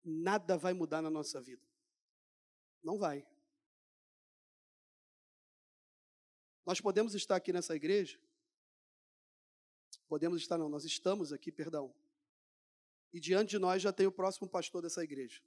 [0.04, 1.66] Nada vai mudar na nossa vida.
[2.82, 3.26] Não vai.
[6.66, 8.18] Nós podemos estar aqui nessa igreja,
[10.08, 11.94] podemos estar, não, nós estamos aqui, perdão.
[13.12, 15.42] E diante de nós já tem o próximo pastor dessa igreja.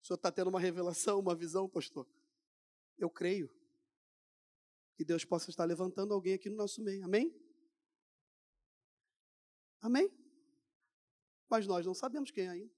[0.00, 2.08] O senhor está tendo uma revelação, uma visão, pastor?
[2.96, 3.50] Eu creio
[4.94, 7.04] que Deus possa estar levantando alguém aqui no nosso meio.
[7.04, 7.34] Amém?
[9.80, 10.10] Amém?
[11.48, 12.74] Mas nós não sabemos quem é ainda.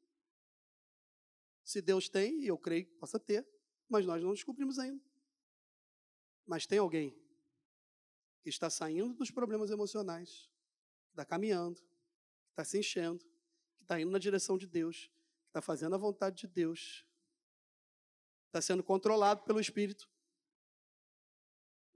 [1.63, 3.47] Se Deus tem, e eu creio que possa ter,
[3.89, 5.03] mas nós não descobrimos ainda.
[6.45, 7.17] Mas tem alguém
[8.43, 10.49] que está saindo dos problemas emocionais,
[11.07, 13.25] que está caminhando, que está se enchendo,
[13.77, 15.11] que está indo na direção de Deus,
[15.43, 17.05] que está fazendo a vontade de Deus,
[18.47, 20.09] está sendo controlado pelo Espírito.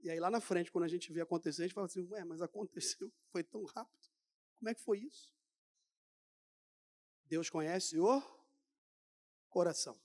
[0.01, 2.23] E aí lá na frente, quando a gente vê acontecer, a gente fala assim, ué,
[2.23, 4.09] mas aconteceu, foi tão rápido.
[4.57, 5.33] Como é que foi isso?
[7.25, 8.21] Deus conhece o
[9.49, 9.99] coração.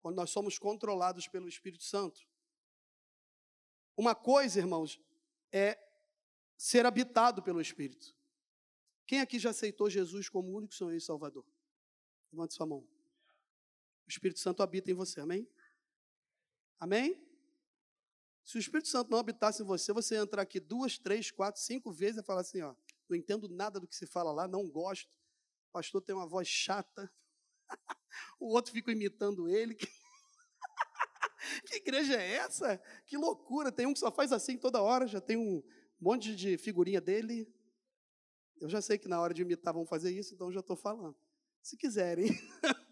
[0.00, 2.26] Quando nós somos controlados pelo Espírito Santo.
[3.96, 4.98] Uma coisa, irmãos,
[5.52, 5.78] é
[6.56, 8.16] ser habitado pelo Espírito.
[9.06, 11.44] Quem aqui já aceitou Jesus como único Senhor e Salvador?
[12.32, 12.78] Levante sua mão.
[12.78, 15.48] O Espírito Santo habita em você, amém?
[16.78, 17.29] Amém?
[18.50, 21.62] Se o Espírito Santo não habitasse em você, você ia entrar aqui duas, três, quatro,
[21.62, 22.74] cinco vezes e falar assim: ó,
[23.08, 25.08] não entendo nada do que se fala lá, não gosto.
[25.68, 27.08] O pastor tem uma voz chata.
[28.40, 29.76] o outro fica imitando ele.
[31.64, 32.76] que igreja é essa?
[33.06, 33.70] Que loucura!
[33.70, 35.62] Tem um que só faz assim toda hora, já tem um
[36.00, 37.46] monte de figurinha dele.
[38.60, 41.16] Eu já sei que na hora de imitar vão fazer isso, então já estou falando.
[41.62, 42.26] Se quiserem.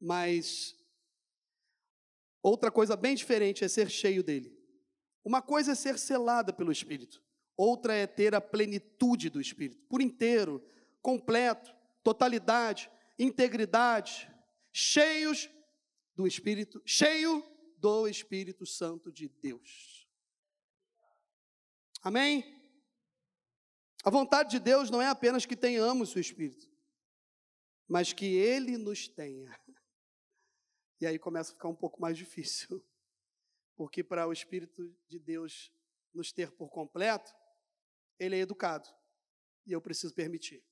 [0.00, 0.81] Mas
[2.42, 4.56] outra coisa bem diferente é ser cheio dele.
[5.24, 7.22] Uma coisa é ser selada pelo Espírito,
[7.56, 10.62] outra é ter a plenitude do Espírito, por inteiro,
[11.00, 14.30] completo totalidade, integridade,
[14.72, 15.48] cheios
[16.14, 17.44] do Espírito, cheio
[17.78, 20.08] do Espírito Santo de Deus.
[22.02, 22.60] Amém?
[24.04, 26.68] A vontade de Deus não é apenas que tenhamos o Espírito,
[27.86, 29.56] mas que Ele nos tenha.
[31.02, 32.80] E aí começa a ficar um pouco mais difícil,
[33.74, 35.74] porque para o Espírito de Deus
[36.14, 37.34] nos ter por completo,
[38.20, 38.88] Ele é educado,
[39.66, 40.64] e eu preciso permitir.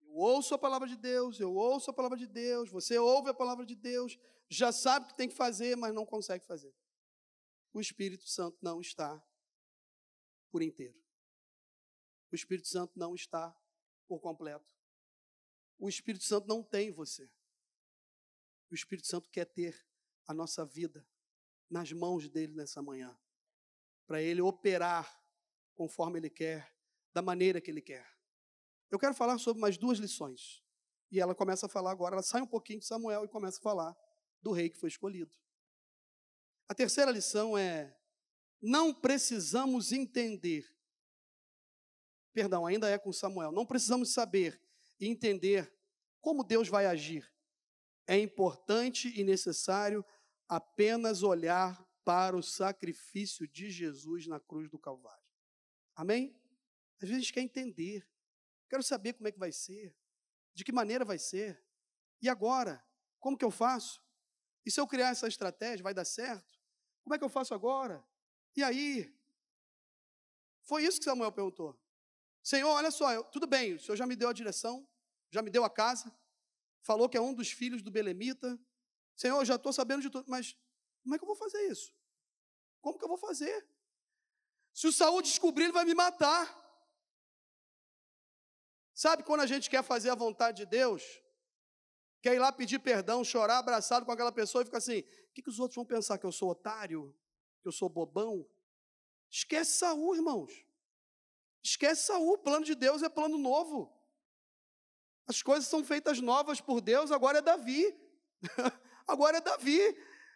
[0.00, 3.34] Eu ouço a palavra de Deus, eu ouço a palavra de Deus, você ouve a
[3.34, 4.16] palavra de Deus,
[4.48, 6.72] já sabe o que tem que fazer, mas não consegue fazer.
[7.72, 9.20] O Espírito Santo não está
[10.52, 11.02] por inteiro.
[12.30, 13.52] O Espírito Santo não está
[14.06, 14.73] por completo.
[15.78, 17.30] O Espírito Santo não tem você.
[18.70, 19.86] O Espírito Santo quer ter
[20.26, 21.06] a nossa vida
[21.68, 23.16] nas mãos dele nessa manhã,
[24.06, 25.22] para ele operar
[25.74, 26.72] conforme ele quer,
[27.12, 28.06] da maneira que ele quer.
[28.90, 30.62] Eu quero falar sobre mais duas lições.
[31.10, 33.62] E ela começa a falar agora, ela sai um pouquinho de Samuel e começa a
[33.62, 33.96] falar
[34.42, 35.34] do rei que foi escolhido.
[36.68, 37.96] A terceira lição é:
[38.60, 40.68] não precisamos entender.
[42.32, 43.52] Perdão, ainda é com Samuel.
[43.52, 44.60] Não precisamos saber
[45.08, 45.72] entender
[46.20, 47.30] como Deus vai agir.
[48.06, 50.04] é importante e necessário
[50.48, 55.24] apenas olhar para o sacrifício de Jesus na cruz do Calvário.
[55.94, 56.38] Amém?
[56.96, 58.06] Às vezes a gente quer entender,
[58.68, 59.96] quero saber como é que vai ser,
[60.52, 61.62] de que maneira vai ser,
[62.20, 62.84] e agora?
[63.18, 64.02] Como que eu faço?
[64.66, 66.60] E se eu criar essa estratégia, vai dar certo?
[67.02, 68.04] Como é que eu faço agora?
[68.56, 69.14] E aí?
[70.62, 71.78] Foi isso que Samuel perguntou.
[72.42, 74.86] Senhor, olha só, eu, tudo bem, o Senhor já me deu a direção,
[75.34, 76.16] já me deu a casa,
[76.80, 78.56] falou que é um dos filhos do Belemita.
[79.16, 80.56] Senhor, eu já estou sabendo de tudo, mas
[81.02, 81.92] como é que eu vou fazer isso?
[82.80, 83.68] Como que eu vou fazer?
[84.72, 86.44] Se o Saul descobrir, ele vai me matar.
[88.94, 91.02] Sabe quando a gente quer fazer a vontade de Deus?
[92.22, 95.42] Quer ir lá pedir perdão, chorar abraçado com aquela pessoa e fica assim: o que,
[95.42, 96.16] que os outros vão pensar?
[96.16, 97.12] Que eu sou otário?
[97.60, 98.48] Que eu sou bobão?
[99.28, 100.52] Esquece Saul, irmãos.
[101.60, 102.34] Esquece Saul.
[102.34, 103.92] O plano de Deus é plano novo.
[105.26, 107.84] As coisas são feitas novas por Deus, agora é Davi.
[109.06, 109.80] agora é Davi.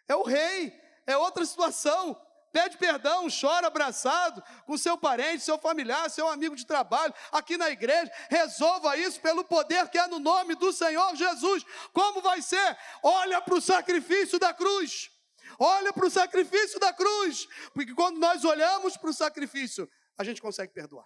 [0.07, 0.73] É o rei.
[1.05, 2.19] É outra situação.
[2.51, 7.69] Pede perdão, chora abraçado com seu parente, seu familiar, seu amigo de trabalho, aqui na
[7.69, 8.11] igreja.
[8.27, 11.63] Resolva isso pelo poder que é no nome do Senhor Jesus.
[11.93, 12.77] Como vai ser?
[13.03, 15.11] Olha para o sacrifício da cruz.
[15.59, 17.47] Olha para o sacrifício da cruz.
[17.73, 19.87] Porque quando nós olhamos para o sacrifício,
[20.17, 21.05] a gente consegue perdoar.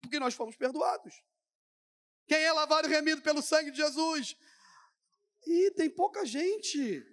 [0.00, 1.20] Porque nós fomos perdoados.
[2.30, 4.36] Quem é lavado e remido pelo sangue de Jesus?
[5.44, 7.04] E tem pouca gente.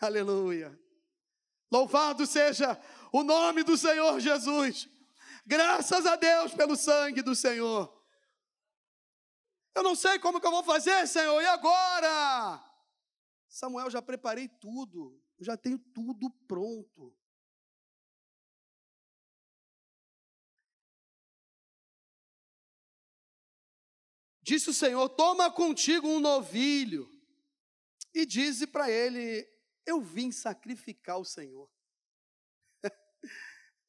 [0.00, 0.80] Aleluia.
[1.70, 2.80] Louvado seja
[3.12, 4.88] o nome do Senhor Jesus.
[5.44, 7.94] Graças a Deus pelo sangue do Senhor.
[9.74, 12.58] Eu não sei como que eu vou fazer, Senhor, e agora?
[13.50, 17.14] Samuel, já preparei tudo, eu já tenho tudo pronto.
[24.42, 27.08] Disse o Senhor: Toma contigo um novilho
[28.14, 29.48] e dize para ele:
[29.84, 31.70] eu vim sacrificar o Senhor.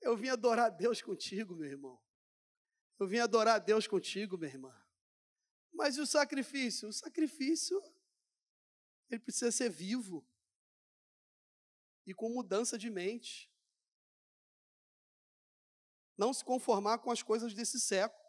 [0.02, 2.02] Eu vim adorar Deus contigo, meu irmão.
[3.00, 4.86] Eu vim adorar Deus contigo, minha irmã.
[5.72, 6.90] Mas e o sacrifício?
[6.90, 7.82] O sacrifício,
[9.10, 10.28] ele precisa ser vivo
[12.06, 13.50] e com mudança de mente.
[16.18, 18.23] Não se conformar com as coisas desse século.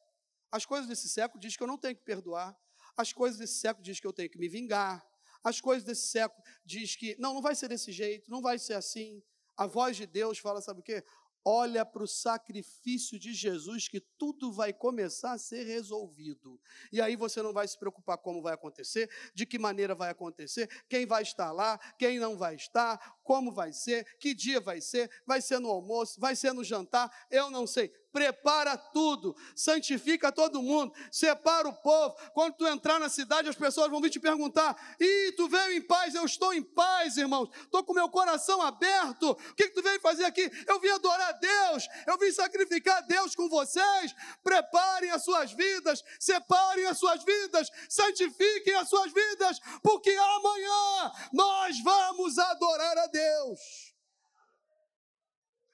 [0.54, 2.56] As coisas desse século diz que eu não tenho que perdoar.
[2.96, 5.04] As coisas desse século diz que eu tenho que me vingar.
[5.42, 8.74] As coisas desse século diz que não, não vai ser desse jeito, não vai ser
[8.74, 9.20] assim.
[9.56, 11.02] A voz de Deus fala, sabe o quê?
[11.44, 16.58] Olha para o sacrifício de Jesus, que tudo vai começar a ser resolvido.
[16.90, 20.68] E aí você não vai se preocupar como vai acontecer, de que maneira vai acontecer,
[20.88, 25.10] quem vai estar lá, quem não vai estar, como vai ser, que dia vai ser,
[25.26, 30.62] vai ser no almoço, vai ser no jantar, eu não sei prepara tudo, santifica todo
[30.62, 32.14] mundo, separa o povo.
[32.32, 35.82] Quando tu entrar na cidade, as pessoas vão vir te perguntar: Ih, tu veio em
[35.82, 35.93] paz?
[36.14, 37.48] Eu estou em paz, irmãos.
[37.56, 39.30] Estou com meu coração aberto.
[39.30, 40.50] O que, que tu veio fazer aqui?
[40.66, 44.14] Eu vim adorar a Deus, eu vim sacrificar a Deus com vocês.
[44.42, 51.80] Preparem as suas vidas, separem as suas vidas, santifiquem as suas vidas, porque amanhã nós
[51.82, 53.94] vamos adorar a Deus.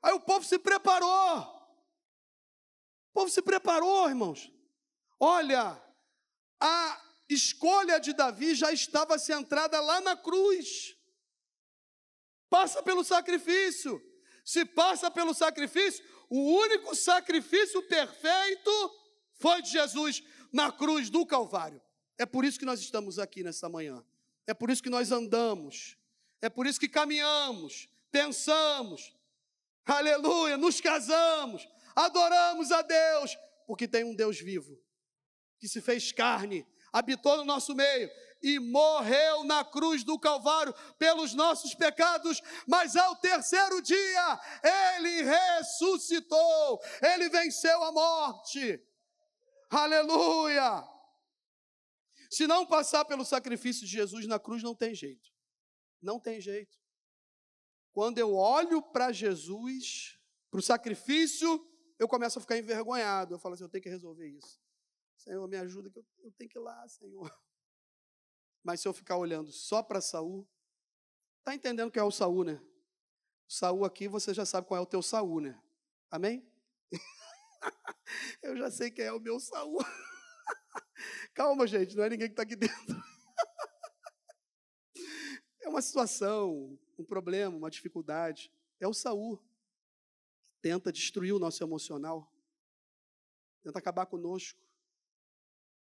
[0.03, 1.41] Aí o povo se preparou.
[3.11, 4.51] O povo se preparou, irmãos.
[5.19, 5.81] Olha,
[6.61, 10.97] a escolha de Davi já estava centrada lá na cruz.
[12.49, 14.03] Passa pelo sacrifício.
[14.45, 18.71] Se passa pelo sacrifício, o único sacrifício perfeito
[19.35, 20.23] foi de Jesus
[20.53, 21.81] na cruz do Calvário.
[22.19, 24.05] É por isso que nós estamos aqui nessa manhã.
[24.47, 25.97] É por isso que nós andamos.
[26.43, 29.15] É por isso que caminhamos, pensamos.
[29.85, 34.81] Aleluia, nos casamos, adoramos a Deus, porque tem um Deus vivo,
[35.59, 38.11] que se fez carne, habitou no nosso meio
[38.43, 46.81] e morreu na cruz do Calvário pelos nossos pecados, mas ao terceiro dia ele ressuscitou,
[47.03, 48.83] ele venceu a morte.
[49.71, 50.85] Aleluia!
[52.31, 55.31] Se não passar pelo sacrifício de Jesus na cruz, não tem jeito.
[56.01, 56.79] Não tem jeito.
[57.93, 60.19] Quando eu olho para Jesus,
[60.51, 61.67] para o sacrifício
[61.99, 63.35] eu começo a ficar envergonhado.
[63.35, 64.60] Eu falo assim: eu tenho que resolver isso.
[65.21, 67.31] Senhor, me ajuda, que eu, eu tenho que ir lá, Senhor.
[68.65, 70.49] Mas se eu ficar olhando só para Saul,
[71.45, 72.55] tá entendendo quem é o Saul, né?
[73.47, 75.63] O Saul aqui, você já sabe qual é o teu Saul, né?
[76.11, 76.51] Amém?
[78.43, 79.79] eu já sei quem é o meu Saul.
[81.35, 83.03] Calma, gente, não é ninguém que está aqui dentro.
[85.61, 88.51] é uma situação, um problema, uma dificuldade.
[88.79, 89.39] É o Saul
[90.63, 92.31] tenta destruir o nosso emocional,
[93.63, 94.70] tenta acabar conosco.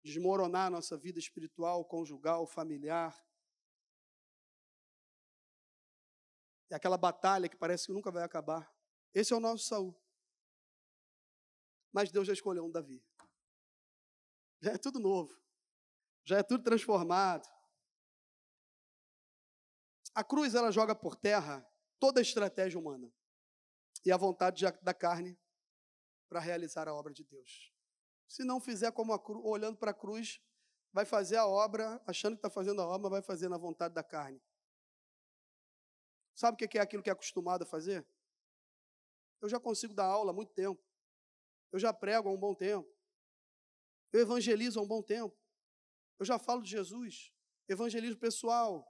[0.02, 3.18] Desmoronar a nossa vida espiritual, conjugal, familiar.
[6.70, 8.72] É aquela batalha que parece que nunca vai acabar.
[9.12, 9.94] Esse é o nosso Saul.
[11.92, 13.04] Mas Deus já escolheu um Davi.
[14.60, 15.36] Já é tudo novo.
[16.24, 17.48] Já é tudo transformado.
[20.14, 21.66] A cruz ela joga por terra
[21.98, 23.12] toda a estratégia humana
[24.04, 25.38] e a vontade da carne
[26.28, 27.72] para realizar a obra de Deus.
[28.30, 30.40] Se não fizer como a cruz, olhando para a cruz,
[30.92, 33.92] vai fazer a obra, achando que está fazendo a obra, mas vai fazer na vontade
[33.92, 34.40] da carne.
[36.32, 38.06] Sabe o que é aquilo que é acostumado a fazer?
[39.40, 40.80] Eu já consigo dar aula há muito tempo.
[41.72, 42.88] Eu já prego há um bom tempo.
[44.12, 45.36] Eu evangelizo há um bom tempo.
[46.16, 47.32] Eu já falo de Jesus.
[47.68, 48.86] Evangelismo pessoal,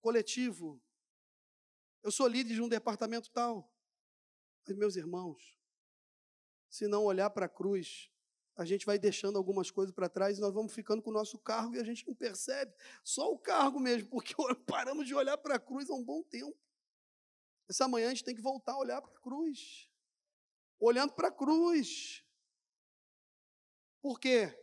[0.00, 0.80] coletivo.
[2.04, 3.68] Eu sou líder de um departamento tal.
[4.64, 5.55] Mas, meus irmãos,
[6.76, 8.10] se não olhar para a cruz,
[8.54, 11.38] a gente vai deixando algumas coisas para trás e nós vamos ficando com o nosso
[11.38, 12.74] cargo e a gente não percebe.
[13.02, 14.34] Só o cargo mesmo, porque
[14.66, 16.56] paramos de olhar para a cruz há um bom tempo.
[17.66, 19.90] Essa manhã a gente tem que voltar a olhar para a cruz.
[20.78, 22.22] Olhando para a cruz.
[24.02, 24.54] Por quê?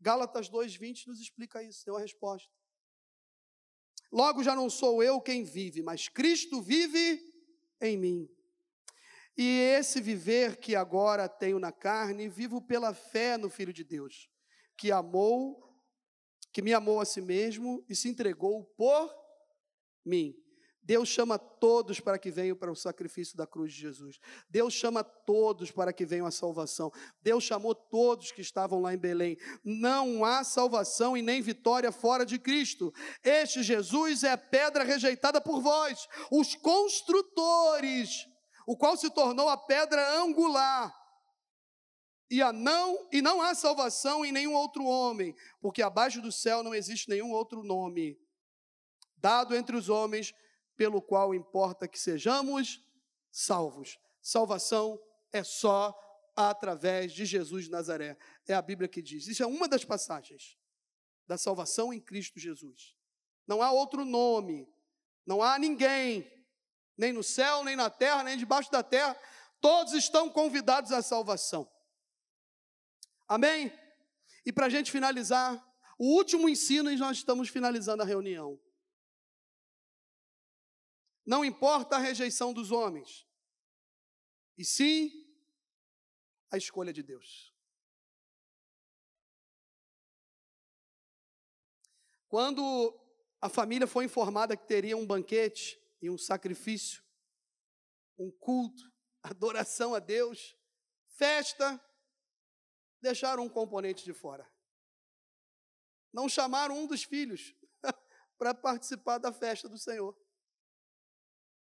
[0.00, 2.52] Gálatas 2,20 nos explica isso, deu a resposta.
[4.10, 7.32] Logo já não sou eu quem vive, mas Cristo vive
[7.80, 8.33] em mim.
[9.36, 14.28] E esse viver que agora tenho na carne, vivo pela fé no Filho de Deus,
[14.76, 15.60] que amou,
[16.52, 19.12] que me amou a si mesmo e se entregou por
[20.04, 20.34] mim.
[20.84, 24.20] Deus chama todos para que venham para o sacrifício da cruz de Jesus.
[24.50, 26.92] Deus chama todos para que venham à salvação.
[27.22, 29.38] Deus chamou todos que estavam lá em Belém.
[29.64, 32.92] Não há salvação e nem vitória fora de Cristo.
[33.22, 38.28] Este Jesus é a pedra rejeitada por vós, os construtores,
[38.66, 40.94] o qual se tornou a pedra angular.
[42.30, 46.62] E, a não, e não há salvação em nenhum outro homem, porque abaixo do céu
[46.62, 48.18] não existe nenhum outro nome
[49.24, 50.34] dado entre os homens
[50.76, 52.84] pelo qual importa que sejamos
[53.30, 53.98] salvos.
[54.20, 55.00] Salvação
[55.32, 55.98] é só
[56.36, 58.18] através de Jesus de Nazaré.
[58.46, 59.26] É a Bíblia que diz.
[59.26, 60.58] Isso é uma das passagens
[61.26, 62.94] da salvação em Cristo Jesus.
[63.46, 64.68] Não há outro nome,
[65.26, 66.30] não há ninguém,
[66.96, 69.18] nem no céu, nem na terra, nem debaixo da terra,
[69.60, 71.70] todos estão convidados à salvação.
[73.26, 73.72] Amém?
[74.44, 75.62] E para a gente finalizar,
[75.98, 78.60] o último ensino, e nós estamos finalizando a reunião.
[81.24, 83.26] Não importa a rejeição dos homens,
[84.58, 85.10] e sim
[86.50, 87.52] a escolha de Deus.
[92.28, 93.00] Quando
[93.40, 97.02] a família foi informada que teria um banquete e um sacrifício,
[98.18, 98.92] um culto,
[99.22, 100.54] adoração a Deus,
[101.16, 101.82] festa,
[103.00, 104.46] deixaram um componente de fora.
[106.12, 107.54] Não chamaram um dos filhos
[108.38, 110.14] para participar da festa do Senhor.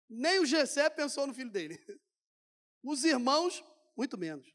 [0.09, 1.77] Nem o Gessé pensou no filho dele.
[2.83, 3.63] Os irmãos,
[3.95, 4.51] muito menos.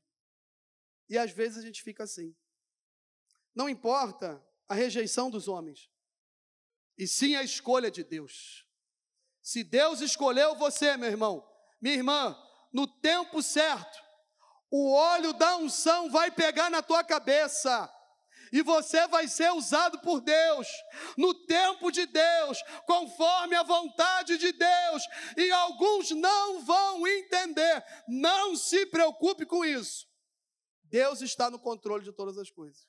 [1.09, 2.37] E às vezes a gente fica assim.
[3.55, 5.89] Não importa a rejeição dos homens,
[6.99, 8.66] e sim a escolha de Deus.
[9.47, 11.49] Se Deus escolheu você, meu irmão,
[11.81, 12.37] minha irmã,
[12.73, 13.97] no tempo certo,
[14.69, 17.89] o óleo da unção vai pegar na tua cabeça
[18.53, 20.67] e você vai ser usado por Deus,
[21.17, 25.05] no tempo de Deus, conforme a vontade de Deus,
[25.37, 27.85] e alguns não vão entender.
[28.09, 30.09] Não se preocupe com isso.
[30.83, 32.85] Deus está no controle de todas as coisas.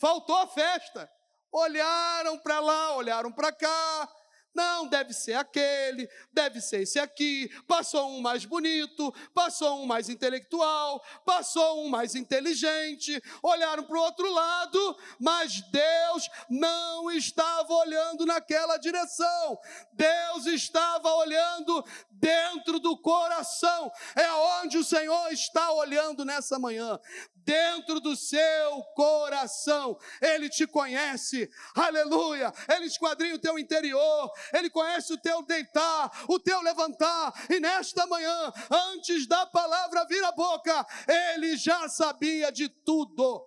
[0.00, 1.08] Faltou a festa.
[1.52, 4.12] Olharam para lá, olharam para cá,
[4.56, 7.48] não, deve ser aquele, deve ser esse aqui.
[7.68, 13.22] Passou um mais bonito, passou um mais intelectual, passou um mais inteligente.
[13.42, 19.58] Olharam para o outro lado, mas Deus não estava olhando naquela direção.
[19.92, 23.92] Deus estava olhando dentro do coração.
[24.16, 24.32] É
[24.62, 26.98] onde o Senhor está olhando nessa manhã
[27.46, 29.96] dentro do seu coração.
[30.20, 32.52] Ele te conhece, aleluia.
[32.68, 37.32] Ele esquadrinha o teu interior, ele conhece o teu deitar, o teu levantar.
[37.48, 38.52] E nesta manhã,
[38.92, 43.46] antes da palavra vir à boca, ele já sabia de tudo.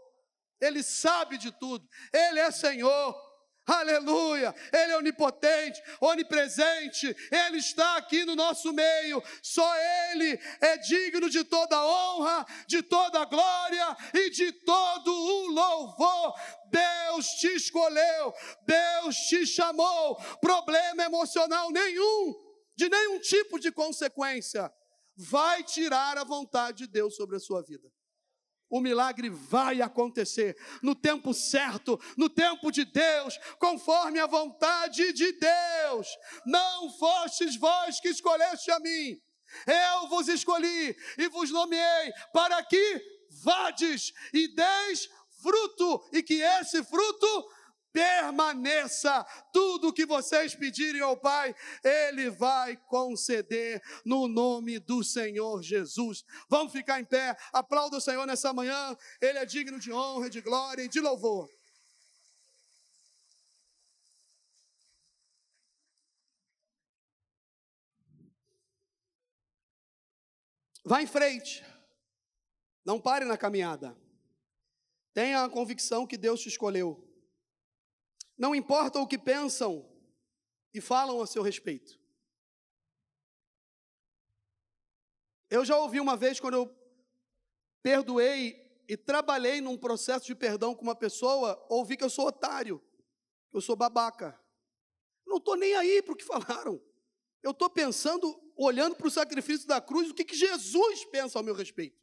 [0.62, 1.88] Ele sabe de tudo.
[2.14, 3.28] Ele é Senhor
[3.72, 9.70] aleluia, Ele é onipotente, onipresente, Ele está aqui no nosso meio, só
[10.11, 16.34] Ele é digno de toda honra, de toda glória e de todo o louvor.
[16.70, 18.34] Deus te escolheu,
[18.65, 22.36] Deus te chamou, problema emocional nenhum,
[22.76, 24.72] de nenhum tipo de consequência,
[25.15, 27.91] vai tirar a vontade de Deus sobre a sua vida.
[28.70, 35.32] O milagre vai acontecer no tempo certo, no tempo de Deus, conforme a vontade de
[35.32, 36.07] Deus.
[36.45, 39.20] Não fostes vós que escolheste a mim,
[39.65, 43.01] eu vos escolhi e vos nomeei para que
[43.43, 45.09] vades e deis
[45.41, 47.51] fruto, e que esse fruto
[47.91, 49.25] permaneça.
[49.51, 56.23] Tudo que vocês pedirem ao Pai, Ele vai conceder no nome do Senhor Jesus.
[56.47, 60.41] Vamos ficar em pé, aplauda o Senhor nessa manhã, Ele é digno de honra, de
[60.41, 61.49] glória e de louvor.
[70.85, 71.63] Vá em frente,
[72.83, 73.95] não pare na caminhada.
[75.13, 77.09] Tenha a convicção que Deus te escolheu.
[78.39, 79.85] Não importa o que pensam
[80.73, 81.99] e falam a seu respeito.
[85.49, 86.75] Eu já ouvi uma vez quando eu
[87.83, 92.81] perdoei e trabalhei num processo de perdão com uma pessoa, ouvi que eu sou otário,
[93.51, 94.39] que eu sou babaca.
[95.27, 96.81] Não estou nem aí para o que falaram.
[97.43, 101.43] Eu estou pensando, olhando para o sacrifício da cruz, o que, que Jesus pensa ao
[101.43, 101.99] meu respeito.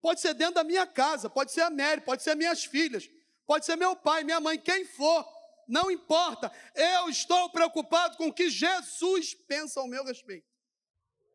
[0.00, 3.10] Pode ser dentro da minha casa, pode ser a Mary, pode ser minhas filhas,
[3.46, 5.26] pode ser meu pai, minha mãe, quem for,
[5.68, 6.50] não importa.
[6.74, 10.46] Eu estou preocupado com o que Jesus pensa ao meu respeito.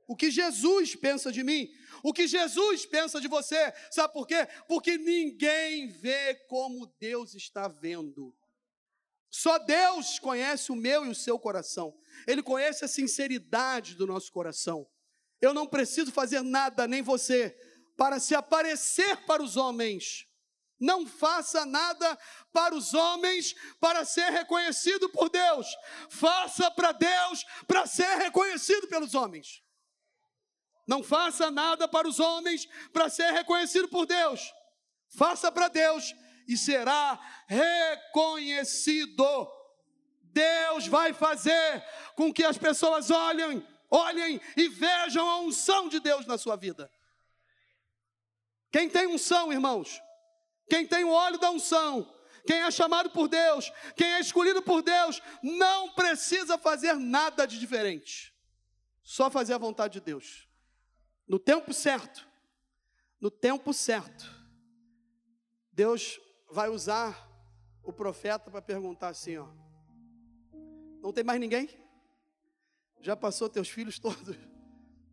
[0.07, 1.69] O que Jesus pensa de mim,
[2.03, 4.45] o que Jesus pensa de você, sabe por quê?
[4.67, 8.35] Porque ninguém vê como Deus está vendo.
[9.29, 11.97] Só Deus conhece o meu e o seu coração.
[12.27, 14.85] Ele conhece a sinceridade do nosso coração.
[15.39, 17.57] Eu não preciso fazer nada, nem você,
[17.95, 20.27] para se aparecer para os homens.
[20.81, 22.17] Não faça nada
[22.51, 25.67] para os homens para ser reconhecido por Deus.
[26.09, 29.61] Faça para Deus para ser reconhecido pelos homens.
[30.87, 34.51] Não faça nada para os homens para ser reconhecido por Deus.
[35.07, 36.15] Faça para Deus
[36.47, 39.23] e será reconhecido.
[40.23, 46.25] Deus vai fazer com que as pessoas olhem, olhem e vejam a unção de Deus
[46.25, 46.91] na sua vida.
[48.71, 50.01] Quem tem unção, irmãos?
[50.71, 52.09] Quem tem o óleo da unção,
[52.47, 57.59] quem é chamado por Deus, quem é escolhido por Deus, não precisa fazer nada de
[57.59, 58.33] diferente.
[59.03, 60.47] Só fazer a vontade de Deus.
[61.27, 62.25] No tempo certo.
[63.19, 64.33] No tempo certo.
[65.73, 67.29] Deus vai usar
[67.83, 69.49] o profeta para perguntar assim, ó.
[71.01, 71.67] Não tem mais ninguém?
[73.01, 74.37] Já passou teus filhos todos?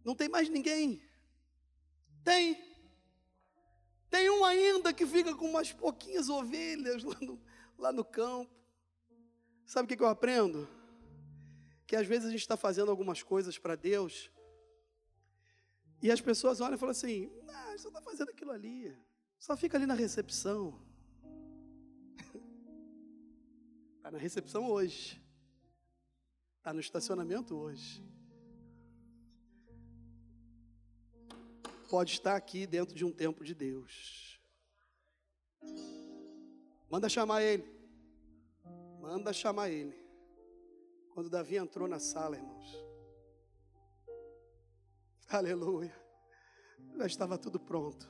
[0.04, 1.02] Não tem mais ninguém?
[2.22, 2.67] Tem.
[4.10, 7.40] Tem um ainda que fica com umas pouquinhas ovelhas lá no,
[7.76, 8.54] lá no campo.
[9.66, 10.66] Sabe o que, eu aprendo?
[11.86, 14.30] Que às vezes a gente está fazendo algumas coisas para Deus
[16.02, 18.96] e as pessoas olham e falam assim: ah, só está fazendo aquilo ali,
[19.38, 20.80] só fica ali na recepção.
[23.96, 25.22] Está na recepção hoje,
[26.58, 28.02] está no estacionamento hoje.
[31.88, 34.38] Pode estar aqui dentro de um templo de Deus.
[36.90, 37.64] Manda chamar ele.
[39.00, 39.96] Manda chamar ele.
[41.14, 42.84] Quando Davi entrou na sala, irmãos.
[45.28, 45.94] Aleluia.
[46.96, 48.08] Já estava tudo pronto.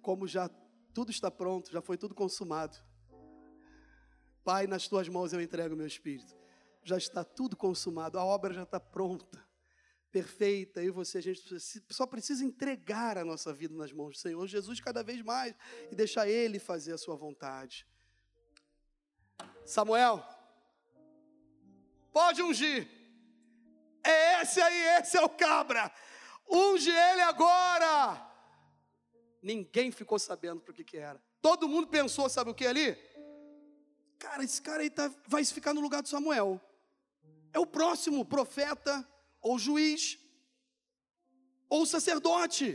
[0.00, 0.48] Como já
[0.94, 2.78] tudo está pronto, já foi tudo consumado.
[4.44, 6.36] Pai, nas tuas mãos eu entrego meu espírito.
[6.84, 9.45] Já está tudo consumado, a obra já está pronta
[10.16, 11.42] perfeita, eu e você, a gente
[11.90, 15.54] só precisa entregar a nossa vida nas mãos do Senhor Jesus cada vez mais
[15.90, 17.86] e deixar Ele fazer a sua vontade.
[19.66, 20.24] Samuel,
[22.10, 22.88] pode ungir.
[24.02, 25.92] É esse aí, esse é o cabra.
[26.48, 28.26] Unge ele agora.
[29.42, 31.20] Ninguém ficou sabendo para o que, que era.
[31.42, 32.96] Todo mundo pensou, sabe o que ali?
[34.18, 36.58] Cara, esse cara aí tá, vai ficar no lugar de Samuel.
[37.52, 39.06] É o próximo profeta
[39.46, 40.18] ou juiz,
[41.68, 42.66] ou sacerdote.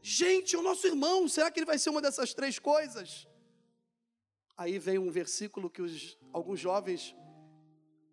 [0.00, 3.26] Gente, o nosso irmão, será que ele vai ser uma dessas três coisas?
[4.56, 7.14] Aí vem um versículo que os, alguns jovens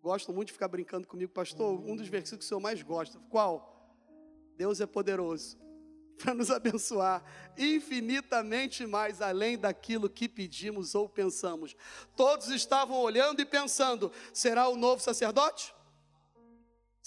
[0.02, 1.80] gostam muito de ficar brincando comigo, pastor.
[1.88, 3.54] Um dos versículos que eu mais gosto, qual?
[4.56, 5.56] Deus é poderoso
[6.18, 7.22] para nos abençoar
[7.56, 11.76] infinitamente mais além daquilo que pedimos ou pensamos.
[12.16, 15.77] Todos estavam olhando e pensando: será o novo sacerdote?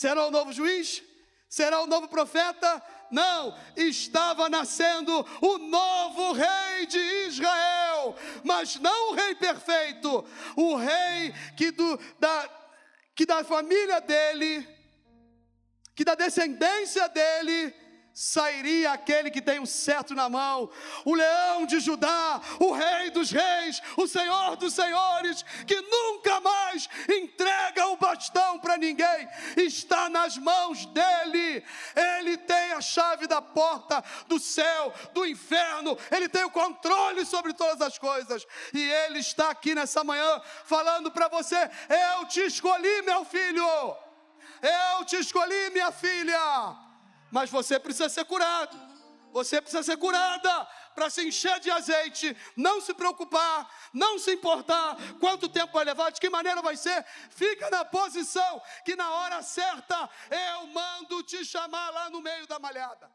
[0.01, 1.03] Será o novo juiz?
[1.47, 2.81] Será o novo profeta?
[3.11, 6.97] Não, estava nascendo o novo rei de
[7.27, 10.25] Israel, mas não o rei perfeito,
[10.55, 12.49] o rei que, do, da,
[13.13, 14.67] que da família dele,
[15.93, 17.71] que da descendência dele,
[18.13, 20.69] sairia aquele que tem o cetro na mão,
[21.05, 26.89] o leão de Judá, o rei dos reis, o senhor dos senhores, que nunca mais
[27.09, 31.63] entrega o bastão para ninguém, está nas mãos dele.
[31.95, 37.53] Ele tem a chave da porta do céu, do inferno, ele tem o controle sobre
[37.53, 38.45] todas as coisas.
[38.73, 41.69] E ele está aqui nessa manhã falando para você:
[42.17, 43.65] Eu te escolhi, meu filho.
[44.61, 46.90] Eu te escolhi, minha filha
[47.31, 48.77] mas você precisa ser curado.
[49.31, 54.97] Você precisa ser curada para se encher de azeite, não se preocupar, não se importar
[55.19, 57.05] quanto tempo vai levar, de que maneira vai ser.
[57.29, 62.59] Fica na posição que na hora certa eu mando te chamar lá no meio da
[62.59, 63.09] malhada.